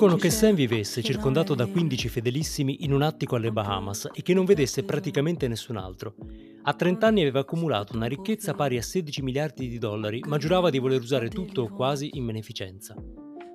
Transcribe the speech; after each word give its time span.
Dicono 0.00 0.16
che 0.16 0.30
Sam 0.30 0.54
vivesse 0.54 1.02
circondato 1.02 1.54
da 1.54 1.66
15 1.66 2.08
fedelissimi 2.08 2.84
in 2.84 2.94
un 2.94 3.02
attico 3.02 3.36
alle 3.36 3.52
Bahamas 3.52 4.08
e 4.14 4.22
che 4.22 4.32
non 4.32 4.46
vedesse 4.46 4.82
praticamente 4.82 5.46
nessun 5.46 5.76
altro. 5.76 6.14
A 6.62 6.72
30 6.72 7.06
anni 7.06 7.20
aveva 7.20 7.40
accumulato 7.40 7.96
una 7.96 8.06
ricchezza 8.06 8.54
pari 8.54 8.78
a 8.78 8.82
16 8.82 9.20
miliardi 9.20 9.68
di 9.68 9.76
dollari, 9.76 10.24
ma 10.26 10.38
giurava 10.38 10.70
di 10.70 10.78
voler 10.78 11.02
usare 11.02 11.28
tutto 11.28 11.64
o 11.64 11.68
quasi 11.68 12.12
in 12.14 12.24
beneficenza. 12.24 12.94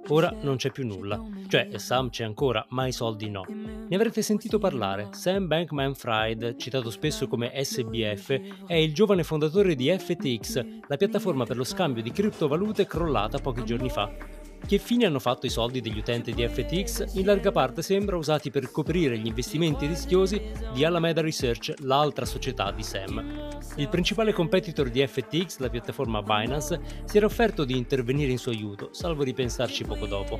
Ora 0.09 0.31
non 0.44 0.58
c'è 0.58 0.70
più 0.70 0.86
nulla. 0.86 1.20
Cioè, 1.48 1.80
Sam 1.80 2.12
c'è 2.12 2.23
ancora, 2.23 2.64
ma 2.70 2.86
i 2.86 2.91
soldi 2.91 3.27
no. 3.27 3.43
Ne 3.50 3.96
avrete 3.96 4.21
sentito 4.21 4.59
parlare. 4.59 5.07
Sam 5.13 5.48
Bankman-Fried, 5.48 6.57
citato 6.57 6.91
spesso 6.91 7.27
come 7.27 7.54
SBF, 7.55 8.68
è 8.68 8.76
il 8.76 8.93
giovane 8.93 9.23
fondatore 9.23 9.73
di 9.73 9.90
FTX, 9.90 10.63
la 10.88 10.96
piattaforma 10.98 11.46
per 11.46 11.57
lo 11.57 11.63
scambio 11.63 12.04
di 12.04 12.12
criptovalute 12.12 12.85
crollata 12.85 13.40
pochi 13.40 13.66
giorni 13.66 13.90
fa. 13.90 14.34
Che 14.68 14.80
fine 14.80 15.05
hanno 15.05 15.20
fatto 15.20 15.46
i 15.46 15.50
soldi 15.52 15.80
degli 15.80 16.00
utenti 16.00 16.34
di 16.34 16.48
FTX? 16.48 17.14
In 17.18 17.28
larga 17.28 17.52
parte 17.52 17.84
sembra 17.84 18.18
usati 18.18 18.50
per 18.50 18.72
coprire 18.72 19.16
gli 19.16 19.28
investimenti 19.28 19.86
rischiosi 19.86 20.41
di 20.74 20.84
Alameda 20.84 21.22
Research, 21.22 21.72
l'altra 21.82 22.26
società 22.26 22.72
di 22.72 22.82
Sam. 22.82 23.60
Il 23.76 23.90
principale 23.90 24.34
competitor 24.34 24.90
di 24.90 25.05
FTX, 25.05 25.60
la 25.60 25.70
piattaforma 25.70 26.24
Binance, 26.24 26.80
si 27.05 27.18
era 27.18 27.28
offerto 27.28 27.64
di 27.64 27.78
intervenire 27.78 28.32
in 28.32 28.40
suo 28.40 28.52
aiuto, 28.52 28.90
salvo 28.91 29.22
ripensarci 29.22 29.84
poco 29.84 30.08
dopo. 30.08 30.40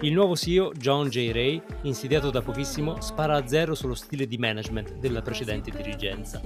Il 0.00 0.12
nuovo 0.12 0.34
CEO, 0.34 0.72
John 0.72 1.08
J. 1.08 1.30
Ray, 1.32 1.62
insediato 1.82 2.30
da 2.30 2.42
pochissimo, 2.42 3.00
spara 3.00 3.36
a 3.36 3.46
zero 3.46 3.76
sullo 3.76 3.94
stile 3.94 4.26
di 4.26 4.36
management 4.36 4.96
della 4.96 5.22
precedente 5.22 5.70
dirigenza. 5.70 6.42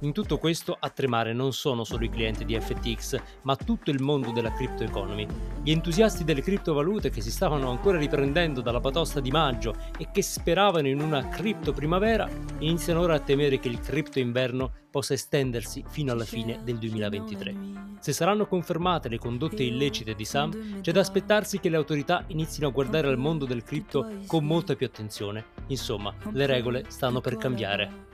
In 0.00 0.12
tutto 0.12 0.38
questo 0.38 0.76
a 0.78 0.90
tremare 0.90 1.32
non 1.32 1.52
sono 1.52 1.84
solo 1.84 2.04
i 2.04 2.10
clienti 2.10 2.44
di 2.44 2.58
FTX, 2.58 3.20
ma 3.42 3.56
tutto 3.56 3.90
il 3.90 4.02
mondo 4.02 4.30
della 4.30 4.52
crypto 4.52 4.84
economy. 4.84 5.26
Gli 5.62 5.70
entusiasti 5.70 6.24
delle 6.24 6.42
criptovalute 6.48 7.10
che 7.10 7.20
si 7.20 7.30
stavano 7.30 7.68
ancora 7.68 7.98
riprendendo 7.98 8.62
dalla 8.62 8.80
batosta 8.80 9.20
di 9.20 9.30
maggio 9.30 9.74
e 9.98 10.08
che 10.10 10.22
speravano 10.22 10.88
in 10.88 10.98
una 10.98 11.28
cripto 11.28 11.74
primavera, 11.74 12.26
iniziano 12.60 13.00
ora 13.00 13.16
a 13.16 13.20
temere 13.20 13.58
che 13.58 13.68
il 13.68 13.80
cripto 13.80 14.18
inverno 14.18 14.72
possa 14.90 15.12
estendersi 15.12 15.84
fino 15.86 16.10
alla 16.10 16.24
fine 16.24 16.60
del 16.64 16.78
2023. 16.78 17.56
Se 18.00 18.14
saranno 18.14 18.46
confermate 18.46 19.10
le 19.10 19.18
condotte 19.18 19.62
illecite 19.62 20.14
di 20.14 20.24
Sam, 20.24 20.80
c'è 20.80 20.90
da 20.90 21.00
aspettarsi 21.00 21.60
che 21.60 21.68
le 21.68 21.76
autorità 21.76 22.24
inizino 22.28 22.68
a 22.68 22.70
guardare 22.70 23.08
al 23.08 23.18
mondo 23.18 23.44
del 23.44 23.62
cripto 23.62 24.10
con 24.26 24.46
molta 24.46 24.74
più 24.74 24.86
attenzione. 24.86 25.44
Insomma, 25.66 26.14
le 26.32 26.46
regole 26.46 26.84
stanno 26.88 27.20
per 27.20 27.36
cambiare. 27.36 28.06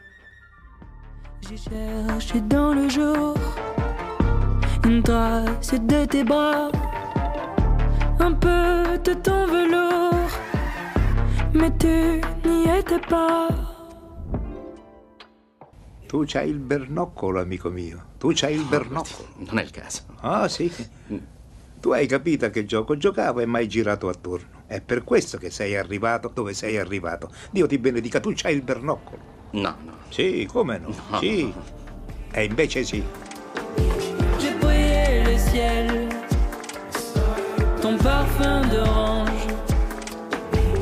J'ai 1.43 1.57
cherché 1.57 2.41
dans 2.49 2.75
le 2.75 2.89
jour 2.89 3.35
une 4.85 5.03
trace 5.03 5.79
de 5.79 6.07
tes 6.07 6.25
bras, 6.25 6.71
un 8.19 8.35
peu 8.35 8.99
de 9.03 9.15
ton 9.15 9.47
velours, 9.47 10.31
mais 11.53 11.71
tu 11.79 12.21
n'y 12.45 12.69
étais 12.69 13.01
pas. 13.09 13.49
Tu 16.09 16.25
c'hai 16.27 16.49
il 16.49 16.59
bernoccolo, 16.59 17.41
amico 17.41 17.71
mio. 17.71 17.99
Tu 18.19 18.33
c'hai 18.35 18.55
il 18.55 18.65
bernoccolo. 18.65 19.29
Non 19.39 19.59
è 19.59 19.63
il 19.63 19.71
caso. 19.71 20.03
Ah, 20.21 20.47
sì. 20.49 20.73
Tu 21.81 21.91
hai 21.91 22.07
capito 22.07 22.47
a 22.47 22.51
che 22.51 22.65
gioco 22.65 22.97
giocavo 22.97 23.41
e 23.41 23.47
mai 23.47 23.67
girato 23.67 24.09
attorno. 24.09 24.63
È 24.67 24.81
per 24.81 25.03
questo 25.03 25.39
che 25.39 25.51
sei 25.51 25.77
arrivato 25.77 26.31
dove 26.33 26.55
sei 26.55 26.79
arrivato. 26.79 27.31
Dio 27.51 27.67
ti 27.67 27.79
benedica, 27.79 28.21
tu 28.21 28.33
c'hai 28.35 28.55
il 28.55 28.63
bernoccolo. 28.63 29.33
No, 29.51 29.77
no. 29.85 29.93
Sì, 30.09 30.49
come 30.51 30.79
no? 30.79 30.95
No. 31.11 31.19
Sì. 31.19 31.53
E 32.31 32.45
invece 32.45 32.85
sì. 32.85 33.03
J'ai 34.39 34.55
brillé 34.59 35.25
le 35.25 35.39
ciel, 35.51 36.09
ton 37.85 37.99
parfum 37.99 38.63
d'orange, 38.71 39.47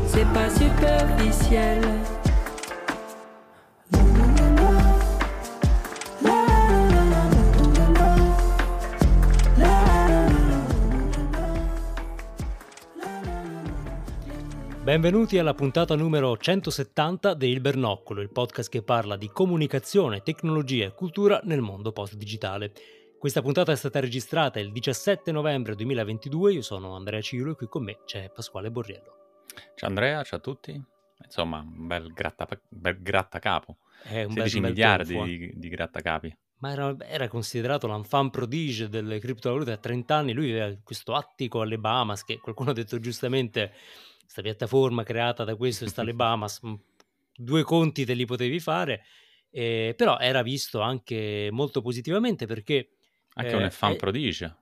c'est 0.07 0.33
pas 0.33 0.49
superficiel. 0.49 1.81
Benvenuti 14.85 15.39
alla 15.39 15.55
puntata 15.55 15.97
numero 15.97 16.37
170 16.37 17.35
di 17.35 17.49
Il 17.49 17.61
Bernoccolo, 17.61 18.21
il 18.21 18.31
podcast 18.31 18.71
che 18.71 18.83
parla 18.83 19.17
di 19.17 19.29
comunicazione, 19.29 20.23
tecnologia 20.23 20.87
e 20.87 20.95
cultura 20.95 21.41
nel 21.43 21.63
mondo 21.63 21.91
post-digitale. 21.91 22.73
Questa 23.23 23.41
puntata 23.41 23.71
è 23.71 23.77
stata 23.77 24.01
registrata 24.01 24.59
il 24.59 24.73
17 24.73 25.31
novembre 25.31 25.77
2022, 25.77 26.55
io 26.55 26.61
sono 26.61 26.97
Andrea 26.97 27.21
Ciro 27.21 27.53
e 27.53 27.55
qui 27.55 27.69
con 27.69 27.85
me 27.85 27.99
c'è 28.05 28.29
Pasquale 28.35 28.69
Borriello. 28.69 29.45
Ciao 29.77 29.89
Andrea, 29.89 30.25
ciao 30.25 30.41
a 30.41 30.43
tutti. 30.43 30.85
Insomma, 31.23 31.61
un 31.61 31.87
bel, 31.87 32.13
gratta, 32.13 32.49
bel 32.69 33.01
grattacapo. 33.01 33.77
È 34.03 34.25
un 34.25 34.33
16 34.33 34.59
bel- 34.59 34.71
miliardi 34.71 35.23
di, 35.23 35.53
di 35.55 35.69
grattacapi. 35.69 36.37
Ma 36.59 36.73
era, 36.73 36.97
era 36.99 37.29
considerato 37.29 37.87
l'enfant 37.87 38.33
prodige 38.33 38.89
delle 38.89 39.21
criptovalute 39.21 39.71
a 39.71 39.77
30 39.77 40.17
anni, 40.17 40.33
lui 40.33 40.51
aveva 40.51 40.77
questo 40.83 41.15
attico 41.15 41.61
alle 41.61 41.79
Bahamas 41.79 42.25
che 42.25 42.39
qualcuno 42.39 42.71
ha 42.71 42.75
detto 42.75 42.99
giustamente, 42.99 43.73
questa 44.21 44.43
piattaforma 44.43 45.05
creata 45.05 45.45
da 45.45 45.55
questo 45.55 45.85
e 45.85 45.89
sta 45.89 46.01
alle 46.01 46.15
Bahamas, 46.19 46.59
mm, 46.67 46.75
due 47.37 47.63
conti 47.63 48.05
te 48.05 48.15
li 48.15 48.27
potevi 48.27 48.59
fare, 48.59 49.05
eh, 49.53 49.95
però 49.97 50.19
era 50.19 50.43
visto 50.43 50.81
anche 50.81 51.51
molto 51.53 51.83
positivamente 51.83 52.47
perché 52.47 52.97
Anche 53.35 53.57
un 53.57 53.69
Eh, 53.69 53.71
fan 53.71 53.97
prodige, 53.97 54.57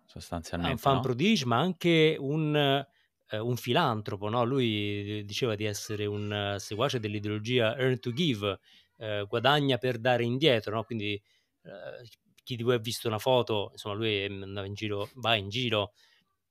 è 0.58 0.66
sostanzialmente. 0.66 0.70
un 0.70 0.78
fan 0.78 1.00
no? 1.00 1.00
prodige, 1.00 1.47
ma 1.47 1.58
anche 1.58 2.16
un, 2.19 2.54
eh, 2.56 3.38
un 3.38 3.56
filantropo, 3.56 4.28
no? 4.28 4.44
Lui 4.44 5.25
diceva 5.25 5.54
di 5.54 5.64
essere 5.64 6.06
un 6.06 6.32
eh, 6.32 6.58
seguace 6.58 7.00
dell'ideologia 7.00 7.76
earn 7.76 7.98
to 8.00 8.12
give, 8.12 8.59
eh, 8.97 9.25
guadagna 9.28 9.78
per 9.78 9.98
dare 9.98 10.25
indietro, 10.25 10.75
no? 10.75 10.84
Quindi 10.84 11.14
eh, 11.62 12.09
chi 12.42 12.56
di 12.56 12.62
voi 12.62 12.75
ha 12.75 12.78
visto 12.78 13.09
una 13.09 13.19
foto, 13.19 13.70
insomma, 13.72 13.94
lui 13.94 14.25
andava 14.25 14.66
in 14.66 14.75
giro, 14.75 15.10
va 15.14 15.34
in 15.36 15.48
giro 15.48 15.92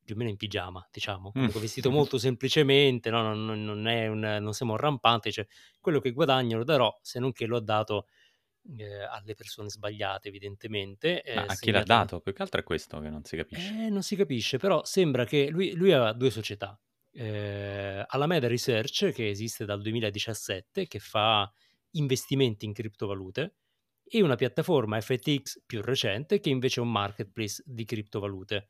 più 0.04 0.16
o 0.16 0.18
meno 0.18 0.32
in 0.32 0.38
pigiama, 0.38 0.88
diciamo, 0.92 1.34
comunque 1.34 1.62
Mm. 1.62 1.62
vestito 1.62 1.92
molto 1.92 2.18
semplicemente, 2.18 3.12
no? 3.12 3.22
non, 3.22 3.46
non- 3.46 3.64
non 3.64 3.88
è 3.88 4.08
un, 4.08 4.20
non 4.20 4.54
siamo 4.54 4.72
un 4.74 4.80
rampante, 4.80 5.32
cioè 5.32 5.46
quello 5.80 6.00
che 6.00 6.12
guadagno 6.12 6.58
lo 6.58 6.64
darò, 6.64 6.98
se 7.02 7.20
non 7.20 7.32
che 7.32 7.46
lo 7.46 7.58
ha 7.58 7.62
dato 7.62 8.08
eh, 8.78 9.02
alle 9.02 9.36
persone 9.36 9.70
sbagliate, 9.70 10.28
evidentemente. 10.28 11.24
Ma 11.26 11.44
eh, 11.44 11.46
a 11.48 11.56
chi 11.56 11.72
l'ha 11.72 11.84
dato? 11.84 12.20
Più 12.20 12.34
che 12.34 12.42
altro 12.42 12.60
è 12.62 12.64
questo 12.64 13.00
che 13.00 13.10
non 13.10 13.24
si 13.24 13.36
capisce. 13.36 13.86
eh, 13.86 13.90
non 13.90 14.04
si 14.04 14.16
capisce, 14.16 14.58
però 14.58 14.84
sembra 14.84 15.26
che 15.26 15.50
lui, 15.50 15.74
lui 15.74 15.92
aveva 15.92 16.14
due 16.14 16.30
società. 16.30 16.80
Eh, 17.12 18.04
Alameda 18.08 18.48
Research, 18.48 19.12
che 19.12 19.30
esiste 19.30 19.66
dal 19.66 19.82
2017, 19.82 20.88
che 20.88 21.00
fa 21.00 21.52
investimenti 21.92 22.66
in 22.66 22.74
criptovalute, 22.74 23.56
e 24.04 24.22
una 24.22 24.36
piattaforma 24.36 25.00
FTX 25.00 25.64
più 25.66 25.82
recente, 25.82 26.40
che 26.40 26.50
invece 26.50 26.80
è 26.80 26.84
un 26.84 26.92
marketplace 26.92 27.64
di 27.66 27.86
criptovalute. 27.86 28.68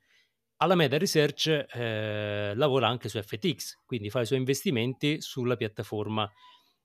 Alameda 0.62 0.98
Research 0.98 1.68
eh, 1.74 2.54
lavora 2.54 2.90
anche 2.90 3.08
su 3.08 3.22
FTX, 3.22 3.84
quindi 3.86 4.10
fa 4.10 4.22
i 4.22 4.26
suoi 4.26 4.40
investimenti 4.40 5.22
sulla 5.22 5.56
piattaforma 5.56 6.30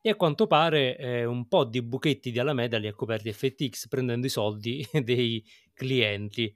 e 0.07 0.11
a 0.11 0.17
quanto 0.17 0.47
pare 0.47 0.99
eh, 0.99 1.25
un 1.25 1.49
po' 1.49 1.65
di 1.65 1.81
buchetti 1.81 2.31
di 2.31 2.39
Alameda 2.39 2.77
li 2.77 2.87
ha 2.89 2.93
coperti 2.95 3.33
FTX 3.33 3.89
prendendo 3.89 4.27
i 4.27 4.29
soldi 4.31 4.87
dei 5.03 5.43
clienti 5.73 6.55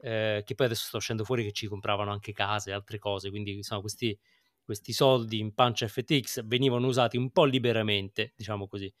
eh, 0.00 0.42
che 0.44 0.54
poi 0.54 0.66
adesso 0.66 0.84
sta 0.86 0.98
uscendo 0.98 1.24
fuori 1.24 1.42
che 1.44 1.52
ci 1.52 1.66
compravano 1.66 2.10
anche 2.12 2.32
case 2.32 2.70
e 2.70 2.72
altre 2.74 2.98
cose, 2.98 3.30
quindi 3.30 3.54
insomma 3.54 3.80
questi, 3.80 4.18
questi 4.62 4.92
soldi 4.92 5.38
in 5.38 5.54
pancia 5.54 5.88
FTX 5.88 6.44
venivano 6.44 6.86
usati 6.88 7.16
un 7.16 7.30
po' 7.30 7.44
liberamente, 7.44 8.34
diciamo 8.36 8.68
così. 8.68 8.92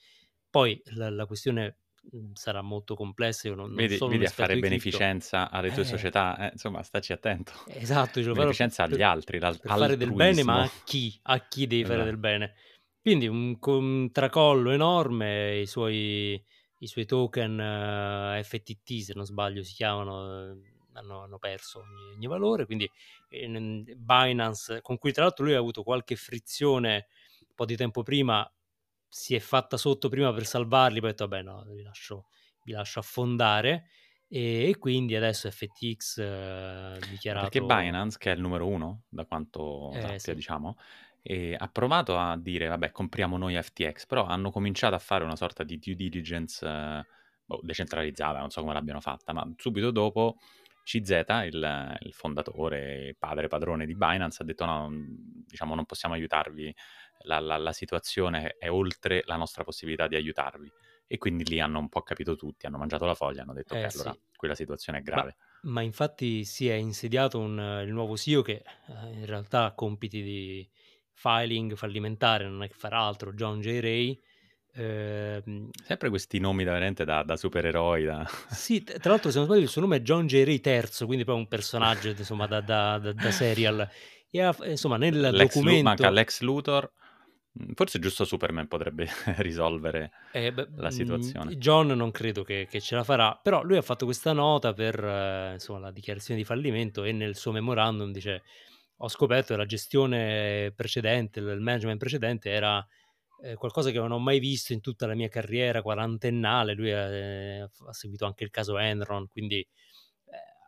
Poi 0.48 0.80
la, 0.94 1.10
la 1.10 1.26
questione 1.26 1.80
mh, 2.10 2.32
sarà 2.32 2.62
molto 2.62 2.94
complessa, 2.94 3.48
io 3.48 3.54
non, 3.54 3.70
non 3.72 3.86
Vedi, 3.86 3.88
sono 3.88 4.16
vedi 4.16 4.24
a 4.24 4.30
fare 4.30 4.54
di 4.54 4.62
cripto. 4.62 4.62
beneficenza 4.62 5.50
alle 5.50 5.70
tue 5.70 5.84
Eh. 5.84 5.84
società, 5.84 6.36
eh, 6.48 6.50
insomma, 6.52 6.82
staci 6.82 7.12
attento. 7.12 7.52
Esatto, 7.64 8.20
però 8.34 8.52
Beneficenza 8.52 8.82
per- 8.86 8.98
agli 8.98 9.02
altri, 9.02 9.38
per 9.38 9.72
fare 9.72 9.96
del 9.96 10.12
bene, 10.12 10.42
ma 10.42 10.62
a 10.62 10.80
chi? 10.84 11.18
A 11.24 11.46
chi 11.48 11.66
devi 11.66 11.84
fare 11.84 12.02
del 12.04 12.16
Esatto. 12.16 12.18
bene? 12.18 12.54
Quindi 13.00 13.26
un, 13.26 13.56
un 13.60 14.10
tracollo 14.12 14.70
enorme, 14.70 15.58
i 15.60 15.66
suoi, 15.66 16.42
i 16.78 16.86
suoi 16.86 17.06
token 17.06 17.58
eh, 17.60 18.42
FTT, 18.44 19.00
se 19.00 19.12
non 19.14 19.24
sbaglio, 19.24 19.62
si 19.62 19.74
chiamano, 19.74 20.50
eh, 20.52 20.74
hanno, 20.92 21.22
hanno 21.22 21.38
perso 21.38 21.80
ogni, 21.80 22.12
ogni 22.14 22.26
valore, 22.26 22.66
quindi 22.66 22.90
eh, 23.28 23.94
Binance, 23.96 24.82
con 24.82 24.98
cui 24.98 25.12
tra 25.12 25.24
l'altro 25.24 25.44
lui 25.44 25.54
ha 25.54 25.58
avuto 25.58 25.82
qualche 25.82 26.16
frizione 26.16 27.06
un 27.40 27.54
po' 27.54 27.64
di 27.64 27.76
tempo 27.76 28.02
prima, 28.02 28.50
si 29.08 29.34
è 29.34 29.40
fatta 29.40 29.76
sotto 29.76 30.08
prima 30.08 30.32
per 30.32 30.46
salvarli, 30.46 31.00
poi 31.00 31.08
ha 31.08 31.12
detto 31.12 31.26
vabbè 31.26 31.42
no, 31.42 31.64
vi 31.68 31.82
lascio, 31.82 32.26
vi 32.64 32.72
lascio 32.72 33.00
affondare 33.00 33.88
e, 34.28 34.76
quindi 34.78 35.16
adesso 35.16 35.50
FTX 35.50 36.18
eh, 36.18 36.98
dichiarato... 37.08 37.48
Perché 37.48 37.60
Binance, 37.62 38.18
che 38.18 38.30
è 38.30 38.34
il 38.34 38.40
numero 38.40 38.68
uno, 38.68 39.02
da 39.08 39.24
quanto 39.24 39.90
Eh, 39.92 40.00
sappia, 40.00 40.18
sì. 40.18 40.34
diciamo, 40.34 40.76
eh, 41.22 41.54
ha 41.58 41.68
provato 41.68 42.16
a 42.18 42.36
dire, 42.38 42.66
vabbè, 42.66 42.90
compriamo 42.92 43.36
noi 43.36 43.60
FTX, 43.60 44.06
però 44.06 44.24
hanno 44.26 44.50
cominciato 44.50 44.94
a 44.94 44.98
fare 44.98 45.24
una 45.24 45.36
sorta 45.36 45.64
di 45.64 45.78
due 45.78 45.94
diligence 45.94 46.66
eh, 46.66 47.06
boh, 47.44 47.60
decentralizzata, 47.62 48.38
non 48.38 48.50
so 48.50 48.60
come 48.60 48.72
l'abbiano 48.74 49.00
fatta, 49.00 49.32
ma 49.32 49.50
subito 49.56 49.90
dopo 49.90 50.36
CZ, 50.82 51.44
il, 51.46 51.96
il 52.00 52.12
fondatore, 52.14 53.14
padre, 53.18 53.48
padrone 53.48 53.86
di 53.86 53.94
Binance, 53.94 54.42
ha 54.42 54.44
detto 54.46 54.64
no, 54.64 54.88
diciamo 55.46 55.74
non 55.74 55.84
possiamo 55.84 56.14
aiutarvi, 56.14 56.74
la, 57.24 57.38
la, 57.40 57.56
la 57.58 57.72
situazione 57.72 58.56
è 58.58 58.70
oltre 58.70 59.22
la 59.26 59.36
nostra 59.36 59.64
possibilità 59.64 60.08
di 60.08 60.16
aiutarvi. 60.16 60.72
E 61.06 61.18
quindi 61.18 61.44
lì 61.44 61.58
hanno 61.60 61.80
un 61.80 61.88
po' 61.88 62.02
capito 62.02 62.36
tutti, 62.36 62.66
hanno 62.66 62.78
mangiato 62.78 63.04
la 63.04 63.14
foglia, 63.14 63.42
hanno 63.42 63.52
detto 63.52 63.74
Eh, 63.74 63.84
ok, 63.84 63.90
allora 63.92 64.16
sì. 64.16 64.20
quella 64.36 64.54
situazione 64.54 64.98
è 64.98 65.02
Ma, 65.12 65.22
grave. 65.22 65.36
ma 65.62 65.82
infatti 65.82 66.44
si 66.44 66.68
è 66.68 66.74
insediato 66.74 67.38
un, 67.40 67.58
eh, 67.58 67.82
il 67.82 67.92
nuovo 67.92 68.16
CEO 68.16 68.42
che 68.42 68.62
eh, 68.88 69.12
in 69.12 69.26
realtà 69.26 69.64
ha 69.66 69.74
compiti 69.74 70.22
di 70.22 70.70
filing 71.20 71.74
fallimentare, 71.74 72.48
non 72.48 72.62
è 72.62 72.68
che 72.68 72.74
farà 72.74 72.98
altro, 73.00 73.32
John 73.34 73.60
J. 73.60 73.80
Ray. 73.80 74.18
Ehm, 74.74 75.68
Sempre 75.84 76.08
questi 76.08 76.38
nomi 76.38 76.64
da, 76.64 76.72
veramente 76.72 77.04
da, 77.04 77.22
da 77.22 77.36
supereroi, 77.36 78.04
da... 78.04 78.26
sì, 78.50 78.82
tra 78.82 79.10
l'altro 79.10 79.30
se 79.30 79.36
non 79.36 79.46
sbaglio 79.46 79.62
il 79.62 79.68
suo 79.68 79.82
nome 79.82 79.96
è 79.96 80.00
John 80.00 80.26
J. 80.26 80.44
Ray 80.44 80.60
III, 80.64 81.06
quindi 81.06 81.24
proprio 81.24 81.36
un 81.36 81.48
personaggio 81.48 82.08
insomma 82.08 82.46
da, 82.46 82.60
da- 82.60 82.98
da- 82.98 83.30
serial. 83.30 83.86
E 84.30 84.54
insomma 84.64 84.96
nel 84.96 85.20
Lex 85.20 85.30
Lu- 85.30 85.82
manca 85.82 86.08
documento... 86.08 86.10
Lex 86.10 86.40
Luthor, 86.40 86.90
Mm, 87.58 87.72
forse 87.74 87.98
giusto 87.98 88.24
Superman 88.24 88.68
potrebbe 88.68 89.08
risolvere 89.38 90.12
Eh, 90.32 90.52
beh, 90.52 90.68
la 90.76 90.86
mm, 90.86 90.90
situazione. 90.90 91.56
John 91.56 91.88
non 91.88 92.12
credo 92.12 92.44
che, 92.44 92.68
che 92.70 92.80
ce 92.80 92.94
la 92.94 93.02
farà, 93.02 93.38
però 93.42 93.64
lui 93.64 93.76
ha 93.76 93.82
fatto 93.82 94.04
questa 94.04 94.32
nota 94.32 94.72
per 94.72 95.02
eh, 95.02 95.54
insomma, 95.54 95.80
la 95.80 95.90
dichiarazione 95.90 96.38
di 96.38 96.46
fallimento 96.46 97.02
e 97.02 97.10
nel 97.10 97.34
suo 97.34 97.50
memorandum 97.50 98.12
dice 98.12 98.42
ho 99.02 99.08
scoperto 99.08 99.52
che 99.54 99.58
la 99.58 99.66
gestione 99.66 100.72
precedente, 100.74 101.40
il 101.40 101.60
management 101.60 101.98
precedente 101.98 102.50
era 102.50 102.86
eh, 103.42 103.54
qualcosa 103.54 103.90
che 103.90 103.98
non 103.98 104.12
ho 104.12 104.18
mai 104.18 104.38
visto 104.38 104.72
in 104.72 104.80
tutta 104.80 105.06
la 105.06 105.14
mia 105.14 105.28
carriera 105.28 105.82
quarantennale, 105.82 106.74
lui 106.74 106.90
eh, 106.90 107.60
ha 107.62 107.92
seguito 107.92 108.26
anche 108.26 108.44
il 108.44 108.50
caso 108.50 108.78
Enron, 108.78 109.26
quindi 109.28 109.58
eh, 109.60 109.66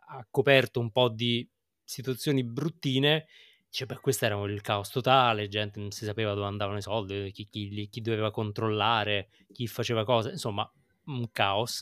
ha 0.09 0.25
coperto 0.29 0.79
un 0.79 0.91
po' 0.91 1.09
di 1.09 1.47
situazioni 1.83 2.43
bruttine 2.43 3.27
Dice, 3.73 3.87
beh, 3.87 4.01
questo 4.01 4.25
era 4.25 4.39
il 4.43 4.61
caos 4.61 4.91
totale, 4.91 5.47
gente 5.47 5.79
non 5.79 5.89
si 5.89 6.05
sapeva 6.05 6.35
dove 6.35 6.45
andavano 6.45 6.77
i 6.77 6.81
soldi, 6.83 7.31
chi, 7.31 7.47
chi, 7.49 7.89
chi 7.89 8.01
doveva 8.01 8.29
controllare, 8.29 9.29
chi 9.51 9.65
faceva 9.65 10.03
cosa, 10.05 10.29
insomma, 10.29 10.71
un 11.05 11.31
caos. 11.31 11.81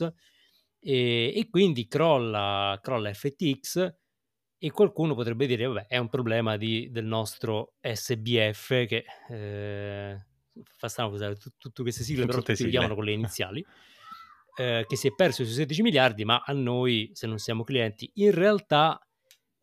E, 0.80 1.32
e 1.36 1.48
quindi 1.50 1.86
crolla, 1.88 2.80
crolla 2.82 3.12
FTX 3.12 3.94
e 4.64 4.70
qualcuno 4.70 5.14
potrebbe 5.14 5.46
dire, 5.46 5.66
vabbè, 5.66 5.86
è 5.88 5.98
un 5.98 6.08
problema 6.08 6.56
di, 6.56 6.88
del 6.92 7.04
nostro 7.04 7.72
SBF 7.80 8.86
che 8.86 9.04
eh, 9.28 10.24
fa 10.76 10.88
strano 10.88 11.10
usare 11.10 11.34
tut- 11.36 11.56
tutte 11.58 11.82
queste 11.82 12.04
sigle, 12.04 12.26
però 12.26 12.38
Tutte 12.38 12.52
tutti 12.52 12.64
li 12.64 12.70
sigle. 12.70 12.70
chiamano 12.78 12.94
con 12.94 13.04
le 13.04 13.12
iniziali. 13.12 13.66
eh, 14.56 14.84
che 14.86 14.96
si 14.96 15.08
è 15.08 15.14
perso 15.14 15.44
sui 15.44 15.52
16 15.54 15.82
miliardi, 15.82 16.24
ma 16.24 16.42
a 16.44 16.52
noi, 16.52 17.10
se 17.14 17.26
non 17.26 17.38
siamo 17.38 17.64
clienti, 17.64 18.08
in 18.16 18.30
realtà 18.32 19.00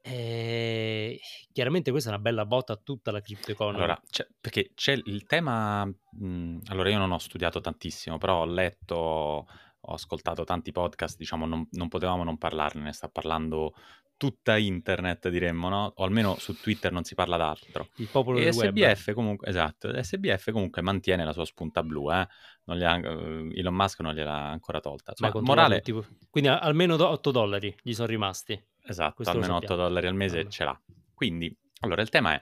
eh, 0.01 1.19
chiaramente 1.51 1.91
questa 1.91 2.09
è 2.09 2.13
una 2.13 2.21
bella 2.21 2.45
botta 2.45 2.73
a 2.73 2.79
tutta 2.83 3.11
la 3.11 3.21
crypto 3.21 3.51
economy. 3.51 3.77
Allora, 3.77 4.01
c'è- 4.09 4.27
perché 4.39 4.71
c'è 4.75 4.99
il 5.05 5.23
tema... 5.25 5.85
mh, 5.85 6.57
allora, 6.67 6.89
io 6.89 6.97
non 6.97 7.11
ho 7.11 7.17
studiato 7.19 7.59
tantissimo, 7.61 8.17
però 8.17 8.41
ho 8.41 8.45
letto, 8.45 8.95
ho 8.95 9.93
ascoltato 9.93 10.43
tanti 10.43 10.71
podcast, 10.71 11.17
diciamo, 11.17 11.45
non, 11.45 11.67
non 11.71 11.87
potevamo 11.87 12.23
non 12.23 12.37
parlarne, 12.37 12.81
ne 12.81 12.93
sta 12.93 13.07
parlando 13.09 13.73
tutta 14.19 14.57
internet, 14.57 15.29
diremmo, 15.29 15.69
no? 15.69 15.93
O 15.95 16.03
almeno 16.03 16.35
su 16.37 16.53
Twitter 16.59 16.91
non 16.91 17.03
si 17.05 17.15
parla 17.15 17.37
d'altro. 17.37 17.87
il 17.95 18.07
popolo 18.11 18.37
E 18.37 18.43
del 18.43 18.53
web. 18.53 18.75
SBF 18.77 19.13
comunque, 19.13 19.47
esatto, 19.47 20.03
SBF 20.03 20.51
comunque 20.51 20.81
mantiene 20.81 21.23
la 21.23 21.31
sua 21.31 21.45
spunta 21.45 21.81
blu, 21.83 22.11
eh? 22.11 22.27
Non 22.65 22.77
gli 22.77 22.83
ha- 22.83 22.97
eh, 22.97 23.49
Elon 23.59 23.73
Musk 23.73 24.01
non 24.01 24.13
gliel'ha 24.13 24.49
ancora 24.49 24.81
tolta. 24.81 25.13
Beh, 25.13 25.25
Insomma, 25.27 25.31
controlla 25.31 25.61
morale, 25.61 25.81
tutti- 25.81 26.27
quindi 26.29 26.49
almeno 26.49 26.97
do- 26.97 27.07
8 27.07 27.31
dollari 27.31 27.73
gli 27.81 27.93
sono 27.93 28.07
rimasti. 28.07 28.61
Esatto, 28.85 29.15
Questo 29.15 29.33
almeno 29.33 29.55
8 29.55 29.67
sappiamo. 29.67 29.87
dollari 29.87 30.07
al 30.07 30.15
mese 30.15 30.37
Vabbè. 30.39 30.49
ce 30.49 30.63
l'ha. 30.65 30.81
Quindi, 31.13 31.57
allora, 31.79 32.01
il 32.01 32.09
tema 32.09 32.33
è 32.33 32.41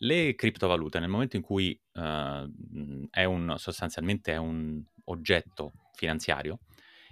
le 0.00 0.34
criptovalute 0.36 1.00
nel 1.00 1.08
momento 1.08 1.34
in 1.36 1.42
cui 1.42 1.78
mh, 1.92 3.06
è 3.10 3.24
un, 3.24 3.54
sostanzialmente 3.58 4.32
è 4.32 4.36
un 4.36 4.80
oggetto 5.06 5.72
finanziario 5.94 6.60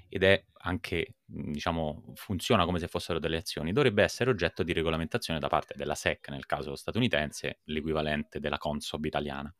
ed 0.08 0.22
è 0.22 0.44
anche, 0.58 1.16
mh, 1.24 1.52
diciamo, 1.52 2.12
funziona 2.14 2.64
come 2.64 2.78
se 2.78 2.88
fossero 2.88 3.18
delle 3.18 3.38
azioni, 3.38 3.72
dovrebbe 3.72 4.02
essere 4.02 4.30
oggetto 4.30 4.62
di 4.62 4.72
regolamentazione 4.72 5.38
da 5.38 5.48
parte 5.48 5.74
della 5.76 5.94
SEC, 5.94 6.28
nel 6.28 6.46
caso 6.46 6.74
statunitense, 6.74 7.60
l'equivalente 7.64 8.40
della 8.40 8.58
Consob 8.58 9.04
italiana. 9.04 9.52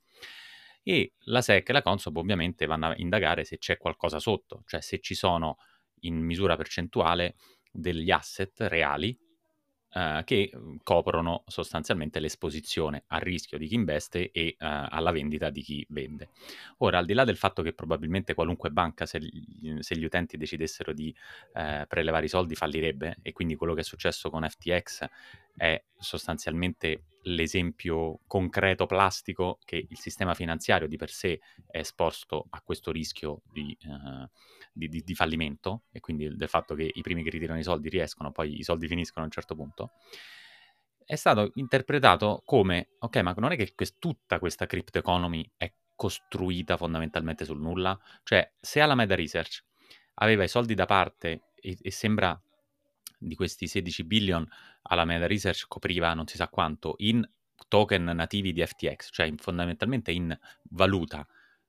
E 0.83 1.15
la 1.25 1.43
SEC 1.43 1.69
e 1.69 1.73
la 1.73 1.83
Consob 1.83 2.17
ovviamente 2.17 2.67
vanno 2.67 2.87
a 2.87 2.95
indagare 2.97 3.45
se 3.45 3.59
c'è 3.59 3.77
qualcosa 3.77 4.21
sotto, 4.21 4.63
cioè 4.67 4.81
se 4.81 5.01
ci 5.01 5.15
sono 5.15 5.57
in 6.01 6.17
misura 6.17 6.57
percentuale 6.57 7.37
degli 7.73 8.11
asset 8.11 8.61
reali 8.63 9.19
eh, 9.97 10.23
che 10.27 10.51
mm, 10.55 10.77
coprono 10.83 11.43
sostanzialmente 11.47 12.21
l'esposizione 12.21 13.05
al 13.07 13.21
rischio 13.21 13.57
di 13.57 13.67
chi 13.67 13.77
investe 13.77 14.31
e 14.31 14.49
eh, 14.49 14.55
alla 14.59 15.11
vendita 15.11 15.49
di 15.49 15.63
chi 15.63 15.87
vende. 15.89 16.29
Ora, 16.79 16.99
al 16.99 17.07
di 17.07 17.15
là 17.15 17.25
del 17.25 17.39
fatto 17.39 17.63
che 17.63 17.73
probabilmente 17.73 18.35
qualunque 18.35 18.69
banca, 18.69 19.07
se 19.07 19.21
gli, 19.21 19.81
se 19.81 19.97
gli 19.97 20.05
utenti 20.05 20.37
decidessero 20.37 20.93
di 20.93 21.15
eh, 21.55 21.87
prelevare 21.89 22.27
i 22.27 22.29
soldi, 22.29 22.55
fallirebbe, 22.55 23.17
e 23.23 23.33
quindi 23.33 23.55
quello 23.55 23.73
che 23.73 23.81
è 23.81 23.85
successo 23.85 24.29
con 24.29 24.47
FTX 24.47 25.09
è 25.57 25.83
sostanzialmente 25.99 27.05
l'esempio 27.23 28.21
concreto 28.27 28.85
plastico 28.85 29.59
che 29.65 29.87
il 29.89 29.99
sistema 29.99 30.35
finanziario 30.35 30.87
di 30.87 30.97
per 30.97 31.09
sé 31.09 31.41
è 31.67 31.79
esposto 31.79 32.47
a 32.51 32.61
questo 32.61 32.93
rischio 32.93 33.41
di, 33.51 33.75
eh, 33.81 34.29
di, 34.77 34.89
di, 34.89 35.03
di 35.03 35.15
fallimento 35.15 35.85
e 35.91 36.01
quindi 36.01 36.37
del 36.37 36.49
fatto 36.49 36.75
che 36.75 36.91
i 36.93 37.01
primi 37.01 37.23
che 37.23 37.31
ritirano 37.31 37.59
i 37.59 37.63
soldi 37.63 37.89
riescono, 37.89 38.31
poi 38.31 38.59
i 38.59 38.63
soldi 38.63 38.87
finiscono 38.87 39.23
a 39.23 39.27
un 39.27 39.33
certo 39.33 39.55
punto, 39.55 39.93
è 41.05 41.15
stato 41.15 41.53
interpretato 41.55 42.43
come, 42.45 42.91
ok, 42.99 43.17
ma 43.19 43.35
non 43.39 43.53
è 43.53 43.57
che 43.57 43.73
quest- 43.75 43.97
tutta 43.99 44.39
questa 44.39 44.67
crypto 44.67 44.99
economy 44.99 45.49
è 45.57 45.73
costruita 45.95 46.77
fondamentalmente 46.77 47.45
sul 47.45 47.61
nulla? 47.61 47.99
Cioè, 48.23 48.53
se 48.61 48.81
Alameda 48.81 49.15
Research 49.15 49.65
aveva 50.15 50.45
i 50.45 50.49
soldi 50.49 50.75
da 50.75 50.85
parte 50.85 51.45
e, 51.55 51.79
e 51.81 51.91
sembra 51.91 52.39
di 53.19 53.35
questi 53.35 53.67
16 53.67 54.05
billion 54.05 54.47
Alameda 54.83 55.27
Research 55.27 55.65
copriva 55.69 56.13
non 56.13 56.27
si 56.27 56.37
sa 56.37 56.49
quanto 56.49 56.97
in 56.99 57.27
token 57.69 58.05
nativi 58.05 58.53
di 58.53 58.65
FTX, 58.65 59.09
cioè 59.11 59.27
in- 59.27 59.39
fondamentalmente 59.39 60.13
in 60.13 60.37
valuta 60.71 61.27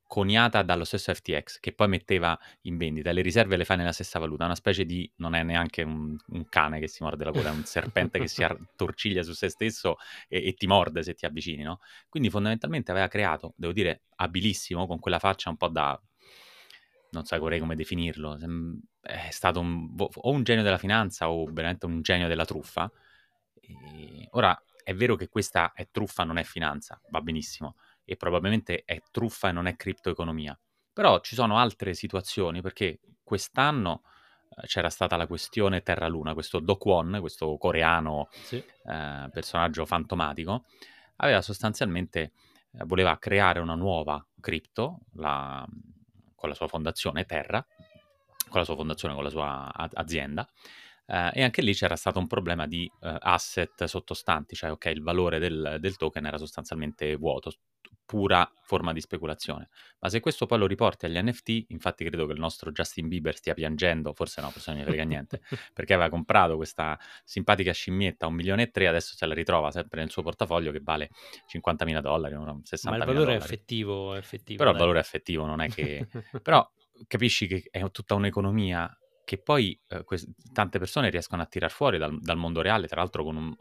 coniata 0.07 0.63
dallo 0.63 0.85
stesso 0.85 1.13
FTX 1.13 1.59
che 1.59 1.73
poi 1.73 1.89
metteva 1.89 2.37
in 2.61 2.77
vendita, 2.77 3.11
le 3.11 3.21
riserve 3.21 3.57
le 3.57 3.65
fa 3.65 3.75
nella 3.75 3.91
stessa 3.91 4.17
valuta, 4.17 4.45
una 4.45 4.55
specie 4.55 4.85
di, 4.85 5.09
non 5.17 5.35
è 5.35 5.43
neanche 5.43 5.83
un, 5.83 6.15
un 6.27 6.49
cane 6.49 6.79
che 6.79 6.87
si 6.87 7.03
morde 7.03 7.25
la 7.25 7.31
coda, 7.31 7.49
è 7.49 7.51
un 7.51 7.65
serpente 7.65 8.17
che 8.17 8.27
si 8.27 8.43
attorciglia 8.43 9.21
su 9.23 9.33
se 9.33 9.49
stesso 9.49 9.97
e, 10.27 10.47
e 10.47 10.53
ti 10.53 10.65
morde 10.65 11.03
se 11.03 11.13
ti 11.13 11.25
avvicini, 11.25 11.61
no? 11.61 11.81
Quindi 12.09 12.29
fondamentalmente 12.29 12.91
aveva 12.91 13.07
creato, 13.07 13.53
devo 13.57 13.73
dire, 13.73 14.03
abilissimo, 14.15 14.87
con 14.87 14.99
quella 14.99 15.19
faccia 15.19 15.49
un 15.49 15.57
po' 15.57 15.67
da... 15.67 15.99
non 17.11 17.25
saprei 17.25 17.59
come 17.59 17.75
definirlo, 17.75 18.37
è 19.01 19.29
stato 19.29 19.59
un, 19.59 19.93
vo- 19.93 20.09
o 20.13 20.31
un 20.31 20.43
genio 20.43 20.63
della 20.63 20.77
finanza 20.77 21.29
o 21.29 21.45
veramente 21.51 21.85
un 21.85 22.01
genio 22.01 22.27
della 22.27 22.45
truffa. 22.45 22.89
E 23.59 24.27
ora, 24.31 24.59
è 24.83 24.95
vero 24.95 25.15
che 25.15 25.27
questa 25.27 25.73
è 25.73 25.89
truffa, 25.91 26.23
non 26.23 26.37
è 26.37 26.43
finanza, 26.43 26.99
va 27.09 27.19
benissimo, 27.19 27.75
e 28.09 28.15
probabilmente 28.15 28.83
è 28.85 29.01
truffa 29.11 29.49
e 29.49 29.51
non 29.51 29.67
è 29.67 29.75
criptoeconomia. 29.75 30.57
Però 30.93 31.19
ci 31.19 31.35
sono 31.35 31.57
altre 31.57 31.93
situazioni 31.93 32.61
perché 32.61 32.99
quest'anno 33.21 34.01
eh, 34.55 34.65
c'era 34.65 34.89
stata 34.89 35.17
la 35.17 35.27
questione 35.27 35.81
Terra 35.81 36.07
Luna, 36.07 36.33
questo 36.33 36.59
Do 36.59 36.77
Kwon, 36.77 37.17
questo 37.19 37.57
coreano 37.57 38.29
Sì. 38.31 38.55
eh, 38.55 39.29
personaggio 39.31 39.85
fantomatico, 39.85 40.63
aveva 41.17 41.41
sostanzialmente 41.41 42.31
eh, 42.71 42.83
voleva 42.85 43.17
creare 43.19 43.59
una 43.59 43.75
nuova 43.75 44.25
cripto 44.39 44.99
la- 45.15 45.67
con 46.35 46.47
la 46.49 46.55
sua 46.55 46.67
fondazione 46.67 47.25
Terra, 47.25 47.65
con 48.49 48.59
la 48.59 48.63
sua 48.65 48.75
fondazione, 48.75 49.13
con 49.13 49.23
la 49.23 49.29
sua 49.29 49.73
a- 49.73 49.89
azienda. 49.93 50.47
eh, 51.09 51.31
e 51.35 51.43
anche 51.43 51.61
lì 51.61 51.73
c'era 51.73 51.95
stato 51.95 52.19
un 52.19 52.27
problema 52.27 52.67
di 52.67 52.89
eh, 53.01 53.15
asset 53.19 53.85
sottostanti, 53.85 54.55
cioè 54.55 54.71
ok, 54.71 54.85
il 54.87 55.01
valore 55.01 55.39
del, 55.39 55.77
del 55.79 55.95
token 55.95 56.25
era 56.25 56.37
sostanzialmente 56.37 57.15
vuoto, 57.15 57.49
pura 58.05 58.49
forma 58.61 58.93
di 58.93 59.01
speculazione. 59.01 59.69
Ma 59.99 60.09
se 60.09 60.19
questo 60.19 60.45
poi 60.45 60.57
lo 60.57 60.65
riporti 60.65 61.05
agli 61.05 61.17
NFT, 61.21 61.65
infatti 61.69 62.05
credo 62.05 62.25
che 62.25 62.33
il 62.33 62.39
nostro 62.39 62.71
Justin 62.71 63.07
Bieber 63.07 63.35
stia 63.35 63.53
piangendo, 63.53 64.13
forse 64.13 64.41
no, 64.41 64.49
forse 64.49 64.71
non 64.71 64.81
gli 64.81 64.85
frega 64.85 65.03
niente, 65.03 65.41
perché 65.73 65.93
aveva 65.93 66.09
comprato 66.09 66.55
questa 66.55 66.97
simpatica 67.23 67.71
scimmietta 67.71 68.25
a 68.25 68.29
un 68.29 68.35
milione 68.35 68.63
e 68.63 68.71
tre, 68.71 68.87
adesso 68.87 69.15
se 69.15 69.25
la 69.25 69.33
ritrova 69.33 69.71
sempre 69.71 69.99
nel 69.99 70.09
suo 70.09 70.21
portafoglio 70.21 70.71
che 70.71 70.79
vale 70.81 71.09
50.000 71.51 71.99
dollari, 71.99 72.33
no, 72.35 72.61
60.000 72.63 72.89
Ma 72.89 72.95
il 72.95 73.05
valore 73.05 73.33
è 73.33 73.35
effettivo, 73.35 74.13
è 74.15 74.17
effettivo. 74.17 74.57
Però 74.57 74.69
il 74.69 74.77
dai. 74.77 74.85
valore 74.85 75.01
effettivo 75.01 75.45
non 75.45 75.61
è 75.61 75.67
che... 75.69 76.07
Però 76.41 76.67
capisci 77.07 77.47
che 77.47 77.67
è 77.69 77.91
tutta 77.91 78.15
un'economia 78.15 78.97
che 79.27 79.37
poi 79.37 79.77
eh, 79.89 80.05
quest- 80.05 80.29
tante 80.53 80.79
persone 80.79 81.09
riescono 81.09 81.41
a 81.41 81.45
tirar 81.45 81.69
fuori 81.69 81.97
dal, 81.97 82.17
dal 82.21 82.37
mondo 82.37 82.61
reale, 82.61 82.87
tra 82.87 83.01
l'altro 83.01 83.25
con 83.25 83.35
un 83.35 83.55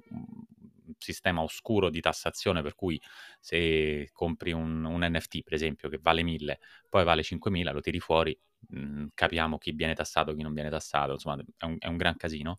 sistema 1.07 1.43
oscuro 1.43 1.91
di 1.91 2.01
tassazione, 2.01 2.63
per 2.63 2.75
cui 2.75 3.01
se 3.41 4.11
compri 4.13 4.53
un, 4.53 4.85
un 4.85 5.01
NFT, 5.05 5.43
per 5.43 5.55
esempio, 5.55 5.89
che 5.89 5.99
vale 6.01 6.23
1000, 6.23 6.59
poi 6.89 7.05
vale 7.05 7.23
5000, 7.23 7.73
lo 7.73 7.81
tiri 7.81 8.01
fuori, 8.01 8.39
mh, 8.69 9.07
capiamo 9.15 9.59
chi 9.59 9.73
viene 9.73 9.95
tassato, 9.95 10.35
chi 10.35 10.43
non 10.43 10.53
viene 10.53 10.71
tassato, 10.71 11.13
insomma 11.13 11.43
è 11.57 11.65
un, 11.65 11.77
è 11.79 11.87
un 11.87 11.97
gran 11.97 12.17
casino. 12.17 12.59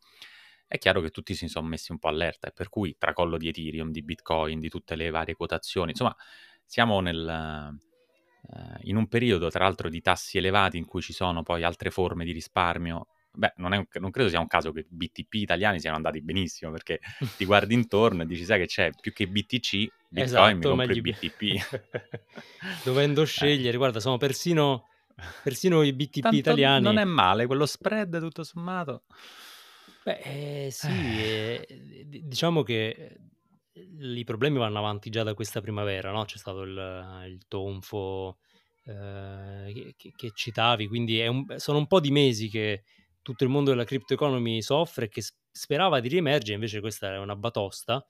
è 0.68 0.78
chiaro 0.78 1.02
che 1.02 1.12
tutti 1.12 1.34
si 1.36 1.48
sono 1.48 1.68
messi 1.68 1.92
un 1.92 2.00
po' 2.00 2.10
allerta, 2.10 2.48
e 2.50 2.52
per 2.52 2.70
cui 2.70 2.96
tracollo 2.98 3.38
di 3.38 3.48
Ethereum, 3.50 3.92
di 3.92 4.04
Bitcoin, 4.04 4.60
di 4.60 4.70
tutte 4.70 4.96
le 4.96 5.10
varie 5.10 5.36
quotazioni, 5.36 5.92
insomma, 5.92 6.16
siamo 6.66 7.00
nel, 7.00 7.78
uh, 8.42 8.78
in 8.84 8.96
un 8.98 9.08
periodo, 9.08 9.50
tra 9.50 9.64
l'altro, 9.64 9.90
di 9.90 10.02
tassi 10.02 10.38
elevati 10.38 10.78
in 10.78 10.86
cui 10.86 11.02
ci 11.02 11.14
sono 11.14 11.44
poi 11.44 11.64
altre 11.64 11.90
forme 11.92 12.26
di 12.26 12.32
risparmio. 12.32 13.08
Beh, 13.38 13.54
non, 13.58 13.72
un, 13.72 13.86
non 14.00 14.10
credo 14.10 14.30
sia 14.30 14.40
un 14.40 14.48
caso 14.48 14.72
che 14.72 14.88
BTP 14.90 15.36
italiani 15.36 15.80
siano 15.80 15.96
andati 15.96 16.22
benissimo, 16.22 16.72
perché 16.72 17.00
ti 17.38 17.46
guardi 17.46 17.76
intorno 17.76 18.24
e 18.24 18.26
dici, 18.26 18.44
sai 18.44 18.60
che 18.62 18.66
c'è, 18.66 18.90
più 19.00 19.14
che 19.14 19.28
BTC, 19.28 19.70
Bitcoin 20.10 20.26
esatto, 20.26 20.56
mi 20.56 20.62
compro 20.64 20.92
il 20.92 21.02
BTP. 21.02 22.22
Dovendo 22.84 23.26
scegliere, 23.26 23.76
eh. 23.76 23.78
guarda, 23.78 24.00
sono 24.00 24.18
persino, 24.18 24.88
persino 25.44 25.84
i 25.84 25.94
BTP 25.94 26.22
Tanto 26.22 26.38
italiani. 26.38 26.84
Non 26.84 26.98
è 26.98 27.04
male, 27.04 27.46
quello 27.46 27.68
spread 27.68 28.20
tutto 28.20 28.44
sommato. 28.44 29.04
Beh, 30.04 30.66
eh, 30.66 30.70
sì, 30.72 30.88
eh. 30.88 31.66
Eh, 31.68 32.06
diciamo 32.24 32.64
che 32.64 33.18
i 34.00 34.24
problemi 34.24 34.58
vanno 34.58 34.80
avanti 34.80 35.12
già 35.12 35.22
da 35.22 35.36
questa 35.36 35.62
primavera, 35.62 36.12
no? 36.12 36.26
C'è 36.26 36.38
stato 36.38 36.64
il, 36.64 37.24
il 37.28 37.42
tonfo 37.48 38.38
eh, 38.86 39.94
che, 39.96 40.14
che, 40.16 40.32
citavi, 40.34 40.88
quindi 40.88 41.22
un, 41.28 41.46
sono 41.58 41.78
un 41.78 41.88
po' 41.88 42.00
di 42.00 42.10
mesi 42.10 42.50
che 42.50 42.84
tutto 43.28 43.44
il 43.44 43.50
mondo 43.50 43.72
della 43.72 43.84
crypto 43.84 44.14
economy 44.14 44.62
soffre 44.62 45.06
e 45.06 45.10
che 45.10 45.22
sperava 45.52 46.00
di 46.00 46.08
riemergere, 46.08 46.54
invece 46.54 46.80
questa 46.80 47.14
è 47.14 47.18
una 47.18 47.36
batosta. 47.36 48.06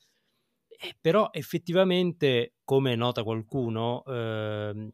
Eh, 0.67 0.95
però 1.01 1.29
effettivamente, 1.31 2.57
come 2.63 2.93
nota 2.93 3.23
qualcuno, 3.23 4.03
eh, 4.05 4.91